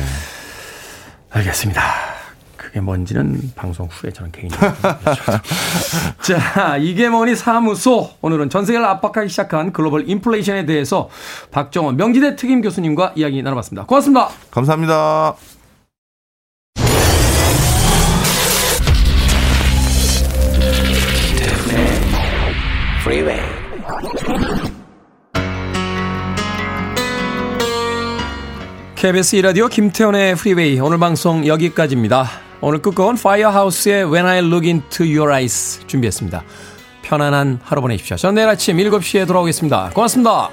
알겠습니다. 1.32 1.82
그게 2.56 2.80
뭔지는 2.82 3.52
방송 3.56 3.88
후에 3.90 4.12
저는 4.12 4.32
개인적으로 4.32 4.72
자, 6.22 6.78
이게 6.78 7.10
뭐니 7.10 7.36
사무소. 7.36 8.12
오늘은 8.22 8.50
전 8.52 8.66
세계를 8.66 8.86
압박하기 8.86 9.28
시작한 9.30 9.74
글로벌 9.74 10.08
인플레이션에 10.10 10.66
대해서 10.68 11.10
박정호 11.52 11.98
명지대 11.98 12.36
특임 12.36 12.62
교수님과 12.62 13.14
이야기 13.16 13.42
나눠봤습니다. 13.42 13.86
고맙습니다. 13.86 14.30
감사합니다. 14.52 15.36
KBS 28.96 29.38
이라디오 29.38 29.68
김태훈의 29.68 30.36
프리웨이 30.36 30.80
오늘 30.80 31.00
방송 31.00 31.48
여기까지입니다. 31.48 32.30
오늘 32.62 32.84
끝곡은 32.84 33.16
파이어하우스의 33.16 34.04
When 34.12 34.28
I 34.28 34.38
Look 34.40 34.70
Into 34.70 35.08
Your 35.08 35.32
Eyes 35.32 35.88
준비했습니다. 35.88 36.44
편안한 37.02 37.60
하루 37.64 37.82
보내십시오. 37.82 38.16
저는 38.16 38.36
내일 38.36 38.48
아침 38.48 38.78
7시에 38.78 39.26
돌아오겠습니다. 39.26 39.90
고맙습니다. 39.96 40.52